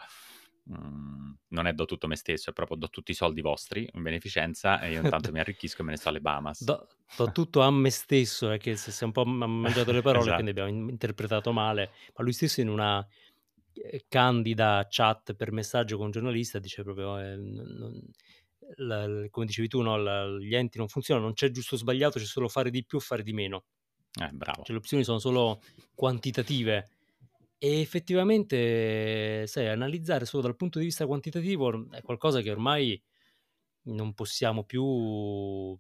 mm, 0.71 1.31
non 1.49 1.67
è 1.67 1.73
do 1.73 1.85
tutto 1.85 2.07
me 2.07 2.15
stesso, 2.15 2.49
è 2.49 2.53
proprio 2.53 2.77
do 2.77 2.89
tutti 2.89 3.11
i 3.11 3.15
soldi 3.15 3.41
vostri 3.41 3.89
in 3.93 4.01
beneficenza 4.03 4.79
e 4.81 4.91
io 4.91 5.01
intanto 5.01 5.31
mi 5.31 5.39
arricchisco 5.39 5.81
e 5.81 5.85
me 5.85 5.91
ne 5.91 5.97
sto 5.97 6.09
alle 6.09 6.21
Bahamas. 6.21 6.65
Do, 6.65 6.87
do 7.15 7.31
tutto 7.31 7.61
a 7.61 7.71
me 7.71 7.89
stesso, 7.91 8.49
è 8.51 8.57
che 8.57 8.75
se 8.77 8.91
si 8.91 9.03
è 9.03 9.05
un 9.05 9.11
po' 9.11 9.25
ma- 9.25 9.45
mangiato 9.45 9.91
le 9.91 10.01
parole, 10.01 10.31
Esatto. 10.31 10.33
quindi 10.33 10.51
abbiamo 10.51 10.69
in- 10.69 10.89
interpretato 10.89 11.51
male, 11.51 11.91
ma 12.15 12.23
lui 12.23 12.33
stesso 12.33 12.61
in 12.61 12.69
una 12.69 13.05
eh, 13.73 14.05
candida 14.07 14.87
chat 14.89 15.35
per 15.35 15.51
messaggio 15.51 15.97
con 15.97 16.05
un 16.07 16.11
giornalista 16.11 16.57
dice 16.59 16.81
proprio, 16.83 17.17
eh, 17.19 17.35
non- 17.37 18.01
la- 18.77 19.27
come 19.29 19.45
dicevi 19.45 19.67
tu, 19.67 19.81
no, 19.81 19.97
la- 19.97 20.27
gli 20.39 20.55
enti 20.55 20.77
non 20.79 20.87
funzionano, 20.87 21.25
non 21.27 21.35
c'è 21.35 21.51
giusto 21.51 21.75
o 21.75 21.77
sbagliato, 21.77 22.19
c'è 22.19 22.25
solo 22.25 22.47
fare 22.49 22.69
di 22.71 22.83
più 22.85 22.97
o 22.97 23.01
fare 23.01 23.23
di 23.23 23.33
meno. 23.33 23.65
Eh, 24.19 24.29
bravo. 24.33 24.63
Cioè, 24.63 24.71
le 24.75 24.77
opzioni 24.81 25.03
sono 25.03 25.19
solo 25.19 25.61
quantitative. 25.93 26.96
E 27.59 27.81
effettivamente, 27.81 29.47
sai, 29.47 29.67
analizzare 29.67 30.25
solo 30.25 30.43
dal 30.43 30.55
punto 30.55 30.77
di 30.77 30.85
vista 30.85 31.07
quantitativo 31.07 31.89
è 31.91 32.01
qualcosa 32.01 32.41
che 32.41 32.51
ormai 32.51 33.01
non 33.83 34.13
possiamo 34.13 34.63
più, 34.63 35.75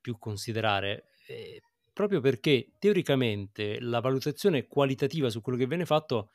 più 0.00 0.18
considerare, 0.18 1.10
eh, 1.28 1.62
proprio 1.92 2.20
perché 2.20 2.72
teoricamente 2.78 3.78
la 3.80 4.00
valutazione 4.00 4.66
qualitativa 4.66 5.30
su 5.30 5.40
quello 5.40 5.58
che 5.58 5.66
viene 5.66 5.86
fatto 5.86 6.30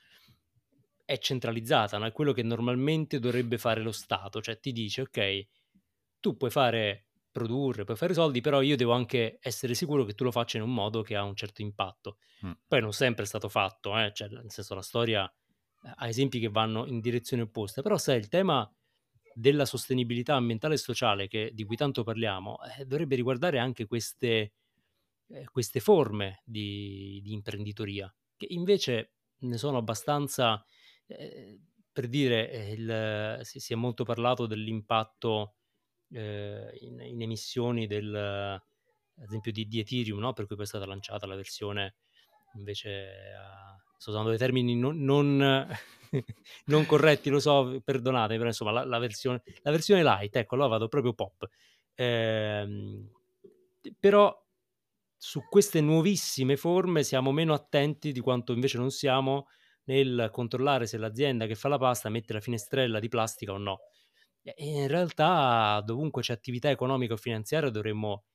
è 1.03 1.17
centralizzata, 1.17 1.97
no? 1.97 2.05
è 2.05 2.13
quello 2.13 2.31
che 2.31 2.43
normalmente 2.43 3.19
dovrebbe 3.19 3.57
fare 3.57 3.81
lo 3.81 3.91
Stato, 3.91 4.41
cioè 4.41 4.59
ti 4.59 4.71
dice, 4.71 5.01
ok, 5.01 5.47
tu 6.21 6.37
puoi 6.37 6.49
fare 6.49 7.07
produrre, 7.31 7.83
puoi 7.83 7.97
fare 7.97 8.13
soldi, 8.13 8.41
però 8.41 8.61
io 8.61 8.75
devo 8.75 8.91
anche 8.93 9.37
essere 9.41 9.73
sicuro 9.73 10.03
che 10.05 10.13
tu 10.13 10.23
lo 10.23 10.31
faccia 10.31 10.57
in 10.57 10.63
un 10.63 10.73
modo 10.73 11.01
che 11.01 11.15
ha 11.15 11.23
un 11.23 11.35
certo 11.35 11.61
impatto. 11.61 12.17
Mm. 12.45 12.51
Poi 12.67 12.81
non 12.81 12.93
sempre 12.93 13.23
è 13.23 13.27
stato 13.27 13.49
fatto, 13.49 13.97
eh, 13.97 14.11
cioè, 14.13 14.29
nel 14.29 14.51
senso 14.51 14.75
la 14.75 14.81
storia 14.81 15.25
eh, 15.83 15.91
ha 15.95 16.07
esempi 16.07 16.39
che 16.39 16.49
vanno 16.49 16.85
in 16.85 16.99
direzione 16.99 17.43
opposta, 17.43 17.81
però 17.81 17.97
sai, 17.97 18.17
il 18.17 18.27
tema 18.27 18.69
della 19.33 19.65
sostenibilità 19.65 20.35
ambientale 20.35 20.73
e 20.75 20.77
sociale 20.77 21.27
che, 21.27 21.51
di 21.53 21.63
cui 21.63 21.75
tanto 21.77 22.03
parliamo 22.03 22.57
eh, 22.77 22.85
dovrebbe 22.85 23.15
riguardare 23.15 23.59
anche 23.59 23.85
queste, 23.87 24.53
eh, 25.27 25.45
queste 25.51 25.79
forme 25.79 26.41
di, 26.45 27.19
di 27.23 27.33
imprenditoria, 27.33 28.13
che 28.35 28.47
invece 28.49 29.13
ne 29.39 29.57
sono 29.57 29.77
abbastanza, 29.77 30.63
eh, 31.07 31.59
per 31.91 32.07
dire, 32.07 32.51
eh, 32.51 32.71
il- 32.73 33.39
si, 33.43 33.59
si 33.59 33.73
è 33.73 33.75
molto 33.75 34.03
parlato 34.03 34.45
dell'impatto 34.47 35.55
eh, 36.13 36.77
in, 36.81 36.99
in 37.01 37.21
emissioni 37.21 37.87
del, 37.87 38.13
ad 38.13 39.23
esempio 39.23 39.51
di, 39.51 39.67
di 39.67 39.79
Ethereum, 39.79 40.19
no? 40.19 40.33
per 40.33 40.45
cui 40.45 40.55
poi 40.55 40.65
è 40.65 40.67
stata 40.67 40.85
lanciata 40.85 41.25
la 41.25 41.35
versione 41.35 41.95
invece 42.53 43.33
a 43.37 43.81
sto 44.01 44.09
usando 44.09 44.29
dei 44.29 44.39
termini 44.39 44.75
non, 44.75 44.97
non, 45.03 45.37
non, 46.65 46.85
corretti, 46.87 47.29
lo 47.29 47.39
so, 47.39 47.79
perdonate, 47.85 48.35
però 48.37 48.47
insomma 48.47 48.71
la, 48.71 48.83
la, 48.83 48.97
versione, 48.97 49.43
la 49.61 49.69
versione 49.69 50.01
light, 50.01 50.35
ecco, 50.35 50.55
allora 50.55 50.69
vado 50.69 50.87
proprio 50.87 51.13
pop. 51.13 51.47
Eh, 51.93 53.05
però 53.99 54.35
su 55.15 55.43
queste 55.47 55.81
nuovissime 55.81 56.57
forme 56.57 57.03
siamo 57.03 57.31
meno 57.31 57.53
attenti 57.53 58.11
di 58.11 58.19
quanto 58.21 58.53
invece 58.53 58.79
non 58.79 58.89
siamo 58.89 59.49
nel 59.83 60.29
controllare 60.31 60.87
se 60.87 60.97
l'azienda 60.97 61.45
che 61.45 61.53
fa 61.53 61.67
la 61.67 61.77
pasta 61.77 62.09
mette 62.09 62.33
la 62.33 62.41
finestrella 62.41 62.99
di 62.99 63.07
plastica 63.07 63.51
o 63.51 63.57
no. 63.57 63.81
In 64.55 64.87
realtà 64.87 65.81
dovunque 65.85 66.21
c'è 66.23 66.33
attività 66.33 66.69
economica 66.69 67.13
o 67.13 67.17
finanziaria 67.17 67.69
dovremmo 67.69 68.25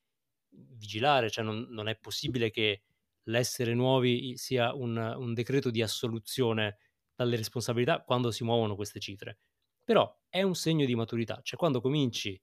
vigilare, 0.50 1.30
cioè 1.30 1.44
non, 1.44 1.66
non 1.70 1.88
è 1.88 1.96
possibile 1.96 2.50
che 2.50 2.82
l'essere 3.24 3.74
nuovi 3.74 4.36
sia 4.36 4.72
un, 4.72 4.96
un, 4.96 5.34
decreto 5.34 5.70
di 5.70 5.82
assoluzione 5.82 6.78
dalle 7.14 7.36
responsabilità 7.36 8.02
quando 8.02 8.30
si 8.30 8.44
muovono 8.44 8.76
queste 8.76 9.00
cifre. 9.00 9.38
Però 9.82 10.20
è 10.28 10.42
un 10.42 10.54
segno 10.54 10.84
di 10.84 10.94
maturità, 10.94 11.40
cioè 11.42 11.58
quando 11.58 11.80
cominci 11.80 12.40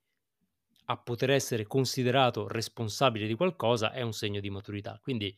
a 0.86 0.97
poter 0.97 1.30
essere 1.30 1.65
considerato 1.65 2.47
responsabile 2.47 3.28
di 3.28 3.36
qualcosa 3.36 3.91
è 3.91 4.02
un 4.02 4.13
segno 4.13 4.41
di 4.41 4.49
maturità. 4.49 4.99
Quindi 5.02 5.36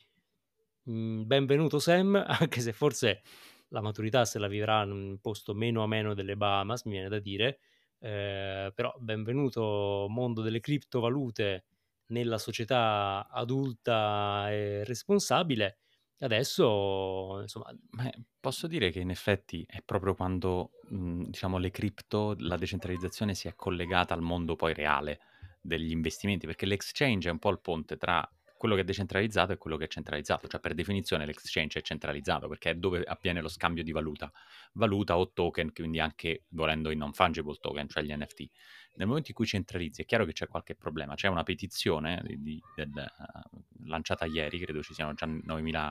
mh, 0.84 0.92
mhmm, 0.92 1.28
benvenuto 1.28 1.80
Sam, 1.80 2.16
anche 2.26 2.62
se 2.62 2.74
forse 2.74 3.22
la 3.70 3.82
maturità 3.82 4.26
se 4.26 4.40
la 4.40 4.48
vivrà 4.48 4.84
in 4.84 4.92
un 4.92 5.20
posto 5.20 5.54
meno 5.54 5.84
a 5.84 5.88
meno 5.88 6.14
delle 6.14 6.36
Bahamas, 6.36 6.84
mi 6.86 6.94
viene 6.94 7.10
da 7.10 7.20
dire, 7.20 7.60
eh, 8.06 8.72
però 8.74 8.94
benvenuto 9.00 10.06
mondo 10.10 10.42
delle 10.42 10.60
criptovalute 10.60 11.66
nella 12.08 12.38
società 12.38 13.28
adulta 13.30 14.52
e 14.52 14.84
responsabile. 14.84 15.80
Adesso, 16.20 17.40
insomma, 17.42 17.76
Beh, 17.90 18.12
posso 18.42 18.68
dire 18.68 18.92
che 18.92 19.00
in 19.00 19.10
effetti 19.10 19.66
è 19.68 19.82
proprio 19.82 20.16
quando, 20.16 20.72
mh, 20.90 21.24
diciamo, 21.30 21.58
le 21.58 21.72
cripto, 21.72 22.36
la 22.40 22.58
decentralizzazione 22.58 23.34
si 23.34 23.48
è 23.48 23.56
collegata 23.56 24.14
al 24.14 24.22
mondo 24.22 24.56
poi 24.58 24.74
reale 24.74 25.20
degli 25.62 25.92
investimenti, 25.92 26.46
perché 26.46 26.66
l'exchange 26.66 27.30
è 27.30 27.32
un 27.32 27.40
po' 27.40 27.50
il 27.52 27.62
ponte 27.62 27.96
tra 27.98 28.30
quello 28.58 28.76
che 28.76 28.82
è 28.82 28.84
decentralizzato 28.84 29.52
e 29.52 29.58
quello 29.58 29.78
che 29.78 29.86
è 29.86 29.88
centralizzato, 29.88 30.48
cioè 30.48 30.60
per 30.60 30.74
definizione 30.74 31.26
l'exchange 31.26 31.80
è 31.80 31.82
centralizzato 31.82 32.48
perché 32.48 32.72
è 32.72 32.76
dove 32.76 33.04
avviene 33.04 33.42
lo 33.42 33.48
scambio 33.48 33.84
di 33.84 33.92
valuta, 33.92 34.32
valuta 34.74 35.18
o 35.18 35.32
token, 35.32 35.74
quindi 35.74 36.00
anche 36.00 36.44
volendo 36.50 36.90
i 36.92 36.96
non 36.96 37.14
fungible 37.14 37.58
token, 37.60 37.88
cioè 37.90 38.04
gli 38.04 38.14
NFT. 38.14 38.50
Nel 38.96 39.08
momento 39.08 39.30
in 39.30 39.36
cui 39.36 39.46
centralizzi 39.46 40.02
è 40.02 40.06
chiaro 40.06 40.26
che 40.26 40.32
c'è 40.32 40.48
qualche 40.48 40.76
problema, 40.76 41.16
c'è 41.16 41.28
una 41.28 41.44
petizione 41.44 42.22
di, 42.24 42.42
di, 42.42 42.62
del, 42.76 42.90
uh, 42.96 43.88
lanciata 43.88 44.26
ieri, 44.26 44.58
credo 44.60 44.82
ci 44.82 44.94
siano 44.94 45.14
già 45.14 45.26
9.000 45.26 45.90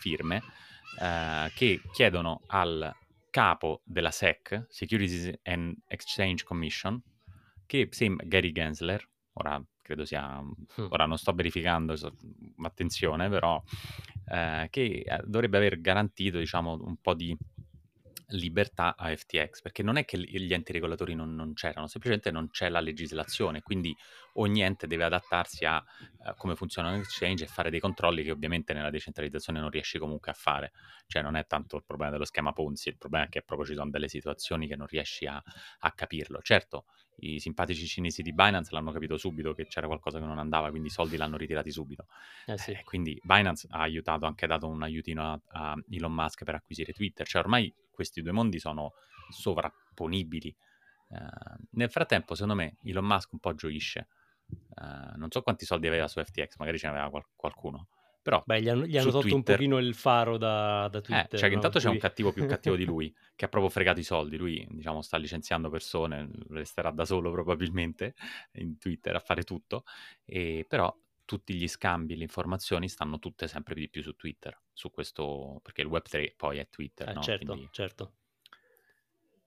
firme, 0.00 0.42
uh, 0.98 1.48
che 1.54 1.80
chiedono 1.92 2.42
al 2.48 2.92
capo 3.30 3.82
della 3.84 4.10
SEC, 4.10 4.66
Securities 4.68 5.38
and 5.44 5.76
Exchange 5.86 6.42
Commission, 6.42 7.00
che 7.64 7.88
sembra 7.90 8.26
Gary 8.26 8.50
Gensler, 8.50 9.08
ora 9.34 9.62
credo 9.80 10.04
sia, 10.04 10.40
mm. 10.40 10.86
ora 10.88 11.06
non 11.06 11.18
sto 11.18 11.32
verificando, 11.32 11.94
attenzione 12.62 13.28
però, 13.28 13.62
eh, 14.26 14.68
che 14.70 15.04
eh, 15.06 15.20
dovrebbe 15.24 15.56
aver 15.56 15.80
garantito 15.80 16.38
diciamo 16.38 16.78
un 16.82 16.96
po' 16.96 17.14
di 17.14 17.36
libertà 18.32 18.96
a 18.96 19.14
FTX, 19.14 19.62
perché 19.62 19.82
non 19.82 19.96
è 19.96 20.04
che 20.04 20.18
gli 20.18 20.52
enti 20.52 20.72
regolatori 20.72 21.14
non, 21.14 21.34
non 21.34 21.54
c'erano, 21.54 21.86
semplicemente 21.86 22.30
non 22.30 22.50
c'è 22.50 22.68
la 22.68 22.80
legislazione, 22.80 23.62
quindi 23.62 23.96
ogni 24.34 24.62
ente 24.62 24.86
deve 24.86 25.04
adattarsi 25.04 25.64
a 25.64 25.76
uh, 25.76 26.34
come 26.36 26.54
funziona 26.54 26.90
un 26.90 27.00
exchange 27.00 27.44
e 27.44 27.46
fare 27.46 27.70
dei 27.70 27.80
controlli 27.80 28.22
che 28.22 28.30
ovviamente 28.30 28.72
nella 28.72 28.90
decentralizzazione 28.90 29.60
non 29.60 29.70
riesci 29.70 29.98
comunque 29.98 30.30
a 30.30 30.34
fare, 30.34 30.72
cioè 31.06 31.22
non 31.22 31.36
è 31.36 31.46
tanto 31.46 31.76
il 31.76 31.84
problema 31.84 32.12
dello 32.12 32.24
schema 32.24 32.52
Ponzi, 32.52 32.88
il 32.88 32.98
problema 32.98 33.26
è 33.26 33.28
che 33.28 33.42
proprio 33.42 33.66
ci 33.66 33.74
sono 33.74 33.90
delle 33.90 34.08
situazioni 34.08 34.66
che 34.66 34.76
non 34.76 34.86
riesci 34.86 35.26
a, 35.26 35.42
a 35.80 35.92
capirlo. 35.92 36.40
Certo, 36.40 36.86
i 37.16 37.38
simpatici 37.38 37.86
cinesi 37.86 38.22
di 38.22 38.32
Binance 38.32 38.72
l'hanno 38.72 38.92
capito 38.92 39.16
subito 39.16 39.52
che 39.52 39.66
c'era 39.66 39.86
qualcosa 39.86 40.18
che 40.18 40.24
non 40.24 40.38
andava, 40.38 40.70
quindi 40.70 40.88
i 40.88 40.90
soldi 40.90 41.16
l'hanno 41.16 41.36
ritirati 41.36 41.70
subito. 41.70 42.06
Eh 42.46 42.58
sì. 42.58 42.72
eh, 42.72 42.82
quindi 42.84 43.20
Binance 43.22 43.66
ha 43.70 43.80
aiutato, 43.80 44.26
anche 44.26 44.46
dato 44.46 44.68
un 44.68 44.82
aiutino 44.82 45.32
a, 45.32 45.40
a 45.48 45.74
Elon 45.90 46.12
Musk 46.12 46.44
per 46.44 46.54
acquisire 46.56 46.92
Twitter, 46.92 47.26
cioè 47.26 47.42
ormai 47.42 47.72
questi 48.02 48.22
due 48.22 48.32
mondi 48.32 48.58
sono 48.58 48.92
sovrapponibili. 49.30 50.54
Uh, 51.08 51.66
nel 51.72 51.90
frattempo, 51.90 52.34
secondo 52.34 52.54
me, 52.54 52.76
Elon 52.82 53.04
Musk 53.04 53.32
un 53.32 53.38
po' 53.38 53.54
gioisce. 53.54 54.08
Uh, 54.46 55.16
non 55.16 55.30
so 55.30 55.42
quanti 55.42 55.64
soldi 55.64 55.86
aveva 55.86 56.08
su 56.08 56.22
FTX, 56.22 56.56
magari 56.56 56.78
ce 56.78 56.86
n'aveva 56.86 57.10
qual- 57.10 57.26
qualcuno. 57.34 57.88
Però 58.22 58.40
Beh, 58.46 58.62
gli 58.62 58.68
hanno, 58.68 58.86
gli 58.86 58.96
hanno 58.96 59.10
tolto 59.10 59.28
Twitter, 59.28 59.36
un 59.36 59.42
pochino 59.42 59.78
il 59.78 59.94
faro 59.94 60.38
da, 60.38 60.86
da 60.88 61.00
Twitter. 61.00 61.34
Eh, 61.34 61.38
cioè 61.38 61.48
che 61.48 61.54
intanto 61.56 61.78
no? 61.78 61.84
c'è 61.84 61.90
un 61.90 61.98
cattivo 61.98 62.32
più 62.32 62.46
cattivo 62.46 62.76
di 62.76 62.84
lui, 62.84 63.12
che 63.34 63.46
ha 63.46 63.48
proprio 63.48 63.70
fregato 63.70 63.98
i 63.98 64.04
soldi. 64.04 64.36
Lui, 64.36 64.64
diciamo, 64.70 65.02
sta 65.02 65.16
licenziando 65.16 65.68
persone, 65.70 66.30
resterà 66.50 66.92
da 66.92 67.04
solo 67.04 67.32
probabilmente 67.32 68.14
in 68.52 68.78
Twitter 68.78 69.16
a 69.16 69.18
fare 69.18 69.42
tutto. 69.42 69.82
E, 70.24 70.64
però 70.68 70.94
tutti 71.32 71.54
gli 71.54 71.66
scambi, 71.66 72.14
le 72.14 72.24
informazioni 72.24 72.90
stanno 72.90 73.18
tutte 73.18 73.48
sempre 73.48 73.74
di 73.74 73.88
più 73.88 74.02
su 74.02 74.14
Twitter, 74.14 74.60
su 74.70 74.90
questo, 74.90 75.60
perché 75.62 75.80
il 75.80 75.88
Web3 75.88 76.34
poi 76.36 76.58
è 76.58 76.68
Twitter, 76.68 77.08
eh, 77.08 77.12
no? 77.14 77.22
Certo, 77.22 77.46
Quindi... 77.46 77.68
certo. 77.72 78.12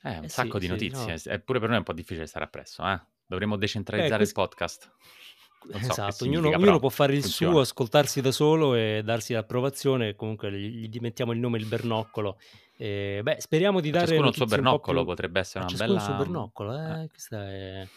Eh, 0.02 0.17
un 0.17 0.24
eh, 0.24 0.30
sacco 0.30 0.60
sì, 0.60 0.65
di 0.65 0.71
notizie, 0.71 1.17
sì, 1.19 1.30
no. 1.30 1.36
eppure 1.36 1.60
per 1.60 1.67
noi 1.67 1.78
è 1.78 1.80
un 1.80 1.86
po' 1.86 1.93
difficile 1.93 2.26
stare 2.26 2.45
appresso, 2.45 2.84
eh? 2.89 3.00
Dovremmo 3.24 3.56
decentralizzare 3.56 4.15
eh, 4.15 4.17
questo... 4.17 4.41
il 4.41 4.48
podcast. 4.48 4.91
So 5.65 5.78
esatto, 5.78 6.26
ognuno, 6.26 6.50
ognuno 6.50 6.78
può 6.78 6.89
fare 6.89 7.15
il 7.15 7.21
funziona. 7.24 7.54
suo, 7.54 7.62
ascoltarsi 7.62 8.21
da 8.21 8.32
solo 8.32 8.76
e 8.76 9.02
darsi 9.04 9.34
l'approvazione, 9.34 10.15
comunque 10.15 10.52
gli, 10.52 10.88
gli 10.88 11.00
mettiamo 11.00 11.32
il 11.32 11.39
nome 11.39 11.58
il 11.58 11.65
bernoccolo. 11.65 12.38
E, 12.78 13.21
beh, 13.24 13.38
speriamo 13.39 13.80
di 13.80 13.89
dare... 13.89 14.06
Ciascuno 14.06 14.28
il 14.28 14.36
suo 14.36 14.45
bernoccolo 14.45 15.00
più... 15.00 15.08
potrebbe 15.08 15.39
essere 15.39 15.65
una 15.65 15.76
bella... 15.76 15.95
il 15.95 16.02
suo 16.02 16.13
bernoccolo, 16.17 16.78
eh? 16.78 17.02
eh. 17.02 17.10
Questa 17.10 17.50
è... 17.50 17.88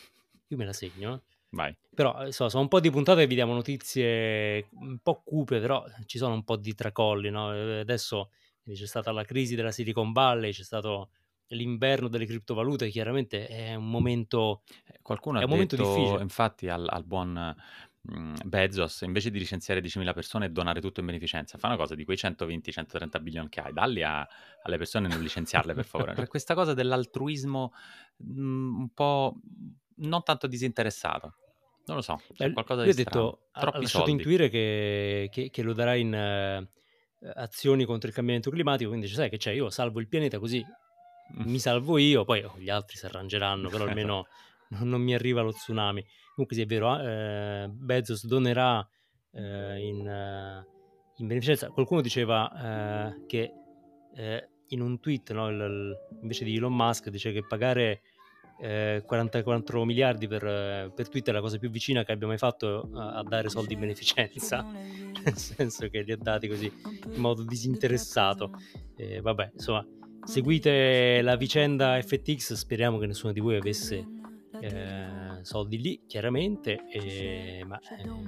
Io 0.47 0.57
me 0.57 0.65
la 0.65 0.73
segno, 0.73 1.15
eh. 1.17 1.21
Vai. 1.51 1.77
Però 1.95 2.27
eh, 2.27 2.33
so, 2.33 2.49
sono 2.49 2.63
un 2.63 2.69
po' 2.69 2.81
di 2.81 2.91
puntate 2.91 3.21
che 3.23 3.27
vi 3.27 3.35
diamo 3.35 3.55
notizie 3.55 4.69
un 4.73 4.99
po' 5.03 5.23
cupe, 5.25 5.61
però 5.61 5.85
ci 6.07 6.19
sono 6.19 6.35
un 6.35 6.45
po' 6.45 6.57
di 6.57 6.75
tracolli, 6.75 7.31
no? 7.31 7.51
Adesso 7.81 8.31
c'è 8.65 8.87
stata 8.87 9.11
la 9.13 9.25
crisi 9.25 9.55
della 9.55 9.73
Silicon 9.73 10.13
Valley, 10.13 10.53
c'è 10.53 10.63
stato 10.63 11.11
l'inverno 11.49 12.09
delle 12.09 12.27
criptovalute, 12.27 12.89
chiaramente 12.89 13.47
è 13.47 13.75
un 13.75 13.89
momento, 13.89 14.63
eh, 14.87 14.99
Qualcuno 15.01 15.41
è 15.41 15.45
un 15.45 15.51
momento 15.51 15.77
difficile. 15.77 16.23
infatti 16.23 16.69
al, 16.69 16.87
al 16.89 17.05
buon 17.05 17.57
mm, 18.13 18.35
Bezos, 18.45 19.01
invece 19.01 19.31
di 19.31 19.39
licenziare 19.39 19.81
10.000 19.81 20.13
persone 20.13 20.47
e 20.47 20.51
donare 20.51 20.81
tutto 20.81 21.01
in 21.01 21.07
beneficenza, 21.07 21.57
fa 21.57 21.69
una 21.69 21.77
cosa 21.77 21.95
di 21.95 22.05
quei 22.05 22.19
120-130 22.19 23.19
bilioni 23.21 23.49
che 23.49 23.61
hai, 23.61 23.73
dalli 23.73 24.03
a, 24.03 24.29
alle 24.63 24.77
persone 24.77 25.09
e 25.09 25.11
non 25.11 25.23
licenziarle 25.23 25.73
per 25.73 25.87
favore. 25.87 26.15
cioè, 26.15 26.27
questa 26.27 26.55
cosa 26.55 26.75
dell'altruismo 26.75 27.73
mh, 28.19 28.41
mm, 28.41 28.79
un 28.81 28.89
po' 28.93 29.41
non 29.97 30.23
tanto 30.23 30.47
disinteressato. 30.47 31.38
Non 31.89 31.97
lo 31.97 32.03
so, 32.03 32.21
c'è 32.35 32.53
qualcosa 32.53 32.83
di 32.83 32.93
strano. 32.93 33.11
detto, 33.11 33.49
Troppi 33.51 33.77
ha 33.77 33.81
lasciato 33.81 34.05
soldi. 34.05 34.11
intuire 34.11 34.51
che, 34.51 35.29
che, 35.33 35.49
che, 35.49 35.63
lo 35.63 35.73
darà 35.73 35.95
in 35.95 36.13
uh, 36.13 37.29
azioni 37.35 37.87
contro 37.87 38.09
il 38.09 38.15
cambiamento 38.15 38.51
climatico, 38.51 38.91
quindi 38.91 39.09
sai 39.09 39.31
che 39.31 39.39
c'è, 39.39 39.53
io 39.53 39.71
salvo 39.71 39.99
il 39.99 40.07
pianeta 40.07 40.39
così 40.39 40.63
mm. 40.63 41.51
mi 41.51 41.59
salvo 41.59 41.97
io, 41.97 42.25
poi 42.25 42.43
oh, 42.43 42.55
gli 42.59 42.69
altri 42.69 42.99
si 42.99 43.07
arrangeranno, 43.07 43.71
però 43.71 43.85
almeno 43.85 44.27
non, 44.69 44.87
non, 44.87 45.01
mi 45.01 45.15
arriva 45.15 45.41
lo 45.41 45.51
tsunami. 45.51 46.05
Comunque 46.35 46.57
sì, 46.57 46.63
è 46.63 46.67
vero, 46.67 47.01
eh, 47.01 47.69
Bezos 47.71 48.27
donerà 48.27 48.87
eh, 49.33 49.79
in, 49.81 50.07
uh, 50.07 51.21
in, 51.21 51.27
beneficenza. 51.27 51.71
Qualcuno 51.71 52.03
diceva 52.03 53.15
uh, 53.15 53.27
che 53.27 53.51
in 54.69 54.81
un 54.83 55.01
tweet, 55.01 55.33
no, 55.33 55.49
il, 55.49 55.57
il, 55.59 55.97
invece 56.21 56.45
di 56.45 56.55
Elon 56.55 56.75
Musk, 56.75 57.09
dice 57.09 57.33
che 57.33 57.47
pagare 57.47 58.03
eh, 58.61 59.03
44 59.07 59.85
miliardi 59.85 60.27
per, 60.27 60.45
eh, 60.45 60.93
per, 60.95 61.09
Twitter 61.09 61.33
la 61.35 61.41
cosa 61.41 61.59
più 61.59 61.71
vicina 61.71 62.05
che 62.05 62.13
abbia 62.13 62.27
mai 62.27 62.39
fatto 62.39 62.89
a, 62.95 63.15
a, 63.15 63.23
dare 63.23 63.49
soldi 63.49 63.75
in 63.75 63.81
beneficenza, 63.81 64.63
nel 65.25 65.37
senso 65.37 65.89
che 65.89 66.03
li 66.03 66.13
ha 66.13 66.17
dati 66.17 66.49
così 66.49 66.71
in 67.13 67.21
modo 67.21 67.45
disinteressato. 67.45 68.51
Eh, 68.97 69.21
vabbè, 69.21 69.51
insomma, 69.55 69.87
seguite 70.25 71.21
la 71.23 71.37
vicenda 71.37 72.01
FTX, 72.01 72.55
speriamo 72.55 72.99
che 72.99 73.07
nessuno 73.07 73.33
di 73.33 73.41
voi 73.41 73.57
avesse 73.57 74.07
eh, 74.61 75.39
soldi 75.43 75.81
lì, 75.81 76.01
chiaramente, 76.07 76.85
eh, 76.91 77.63
ma 77.65 77.79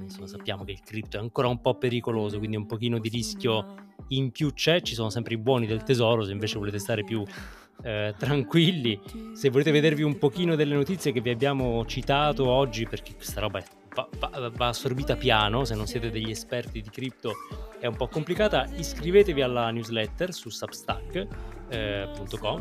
insomma, 0.00 0.26
sappiamo 0.26 0.64
che 0.64 0.72
il 0.72 0.80
cripto 0.80 1.16
è 1.16 1.20
ancora 1.20 1.48
un 1.48 1.60
po' 1.60 1.76
pericoloso, 1.76 2.38
quindi 2.38 2.56
un 2.56 2.66
pochino 2.66 2.98
di 2.98 3.08
rischio 3.08 3.88
in 4.08 4.30
più 4.30 4.52
c'è, 4.52 4.80
ci 4.80 4.94
sono 4.94 5.10
sempre 5.10 5.34
i 5.34 5.38
buoni 5.38 5.66
del 5.66 5.82
tesoro, 5.82 6.22
se 6.22 6.32
invece 6.32 6.58
volete 6.58 6.78
stare 6.78 7.04
più 7.04 7.24
eh, 7.82 8.14
tranquilli. 8.16 9.00
Se 9.34 9.50
volete 9.50 9.70
vedervi 9.70 10.02
un 10.02 10.18
pochino 10.18 10.54
delle 10.56 10.74
notizie 10.74 11.12
che 11.12 11.20
vi 11.20 11.30
abbiamo 11.30 11.84
citato 11.86 12.48
oggi, 12.48 12.86
perché 12.86 13.14
questa 13.14 13.40
roba 13.40 13.62
va, 13.94 14.08
va, 14.18 14.50
va 14.54 14.68
assorbita 14.68 15.16
piano, 15.16 15.64
se 15.64 15.74
non 15.74 15.86
siete 15.86 16.10
degli 16.10 16.30
esperti 16.30 16.80
di 16.80 16.90
cripto 16.90 17.34
è 17.80 17.86
un 17.86 17.96
po' 17.96 18.08
complicata, 18.08 18.68
iscrivetevi 18.76 19.40
alla 19.40 19.70
newsletter 19.70 20.34
su 20.34 20.50
Substack 20.50 21.26
eh, 21.70 22.08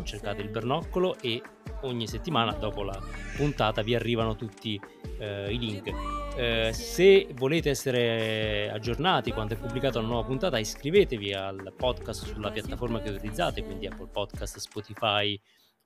cercate 0.03 0.41
il 0.41 0.49
bernoccolo 0.49 1.17
e 1.19 1.41
ogni 1.81 2.07
settimana 2.07 2.53
dopo 2.53 2.83
la 2.83 2.97
puntata 3.35 3.81
vi 3.81 3.95
arrivano 3.95 4.35
tutti 4.35 4.79
eh, 5.17 5.51
i 5.51 5.57
link. 5.57 5.91
Eh, 6.35 6.71
se 6.73 7.27
volete 7.33 7.69
essere 7.69 8.71
aggiornati 8.71 9.31
quando 9.31 9.55
è 9.55 9.57
pubblicata 9.57 9.99
una 9.99 10.07
nuova 10.07 10.27
puntata, 10.27 10.57
iscrivetevi 10.57 11.33
al 11.33 11.73
podcast 11.75 12.25
sulla 12.25 12.51
piattaforma 12.51 13.01
che 13.01 13.09
utilizzate, 13.09 13.63
quindi 13.63 13.87
Apple 13.87 14.09
Podcast, 14.11 14.57
Spotify 14.57 15.39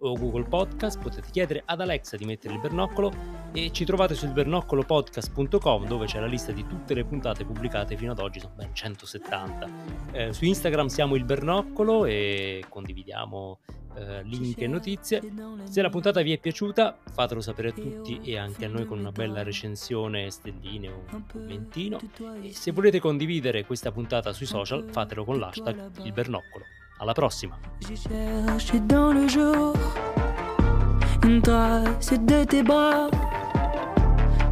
o 0.04 0.14
Google 0.18 0.43
Podcast, 0.43 1.01
potete 1.01 1.28
chiedere 1.32 1.64
ad 1.66 1.82
Alexa 1.82 2.18
di 2.18 2.26
mettere 2.26 2.54
il 2.54 2.60
bernoccolo 2.60 3.12
e 3.51 3.72
ci 3.72 3.86
trovate 3.86 4.16
sul 4.16 4.30
bernoccolopodcast.com 4.30 5.86
dove 5.88 6.06
c'è 6.06 6.20
la 6.20 6.26
lista 6.26 6.51
di 6.51 6.66
tutte 6.68 6.93
le 6.93 7.06
puntate 7.06 7.45
pubblicate 7.45 7.95
fino 7.95 8.12
ad 8.12 8.20
oggi, 8.20 8.39
sono 8.39 8.54
ben 8.56 8.74
170. 8.74 9.70
Eh, 10.12 10.34
su 10.34 10.45
Instagram 10.45 10.88
siamo 10.88 11.16
il 11.16 11.24
bernoccolo 11.24 12.06
e 12.06 12.64
condividiamo 12.68 13.60
eh, 13.95 14.24
link 14.24 14.60
e 14.62 14.68
notizie. 14.68 15.22
Se 15.66 15.82
la 15.82 15.89
puntata 15.89 16.22
vi 16.22 16.34
è 16.34 16.39
piaciuta 16.39 16.97
fatelo 17.12 17.41
sapere 17.41 17.70
a 17.70 17.74
tutti 17.74 18.20
e 18.24 18.38
anche 18.38 18.66
a 18.66 18.70
noi 18.70 18.86
con 18.86 18.99
una 18.99 19.12
bella 19.12 19.43
recensione, 19.43 20.30
stelline 20.30 20.89
o 20.89 21.04
un 21.12 21.26
commentino. 21.32 21.99
E 22.41 22.51
se 22.54 22.72
volete 22.72 22.99
condividere 22.99 23.66
questa 23.66 23.91
puntata 23.91 24.34
sui 24.34 24.45
social 24.45 24.88
fatelo 24.89 25.24
con 25.24 25.38
l'hashtag 25.38 25.91
il 26.04 26.12
bernoccolo. 26.12 26.66
Alla 27.04 27.12
prossima! 27.12 27.58
Une 31.26 31.41
trace 31.41 32.14
de 32.14 32.45
tes 32.45 32.64
bras, 32.64 33.10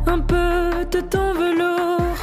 un 0.06 0.20
peu 0.20 0.86
de 0.92 1.00
ton 1.00 1.32
velours, 1.34 2.18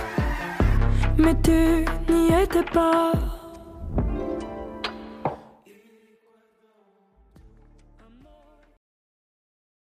mais 1.16 1.34
tu 1.40 1.86
n'y 2.12 2.42
étais 2.42 2.62
pas. 2.62 3.37